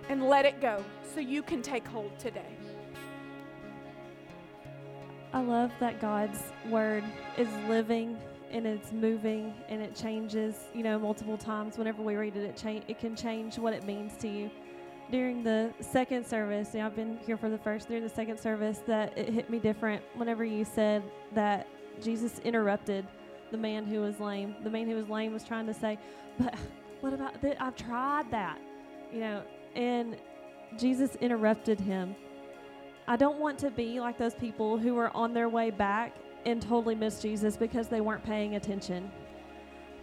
[0.08, 0.84] and let it go
[1.14, 2.56] so you can take hold today.
[5.32, 7.04] I love that God's word
[7.36, 8.16] is living
[8.50, 11.76] and it's moving and it changes, you know, multiple times.
[11.76, 14.50] Whenever we read it, it, cha- it can change what it means to you.
[15.10, 18.38] During the second service, you know, I've been here for the first, during the second
[18.38, 21.02] service, that it hit me different whenever you said
[21.34, 21.66] that
[22.02, 23.06] Jesus interrupted
[23.50, 24.54] the man who was lame.
[24.62, 25.98] The man who was lame was trying to say,
[26.38, 26.54] but
[27.00, 27.62] what about that?
[27.62, 28.58] I've tried that,
[29.12, 29.42] you know,
[29.74, 30.16] and
[30.76, 32.14] Jesus interrupted him
[33.08, 36.14] I don't want to be like those people who are on their way back
[36.44, 39.10] and totally miss Jesus because they weren't paying attention.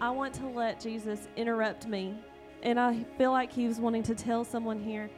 [0.01, 2.15] I want to let Jesus interrupt me.
[2.63, 5.11] And I feel like he was wanting to tell someone here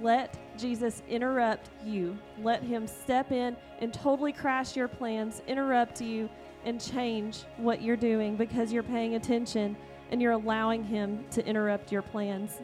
[0.00, 2.16] let Jesus interrupt you.
[2.42, 6.30] Let him step in and totally crash your plans, interrupt you,
[6.64, 9.76] and change what you're doing because you're paying attention
[10.10, 12.62] and you're allowing him to interrupt your plans.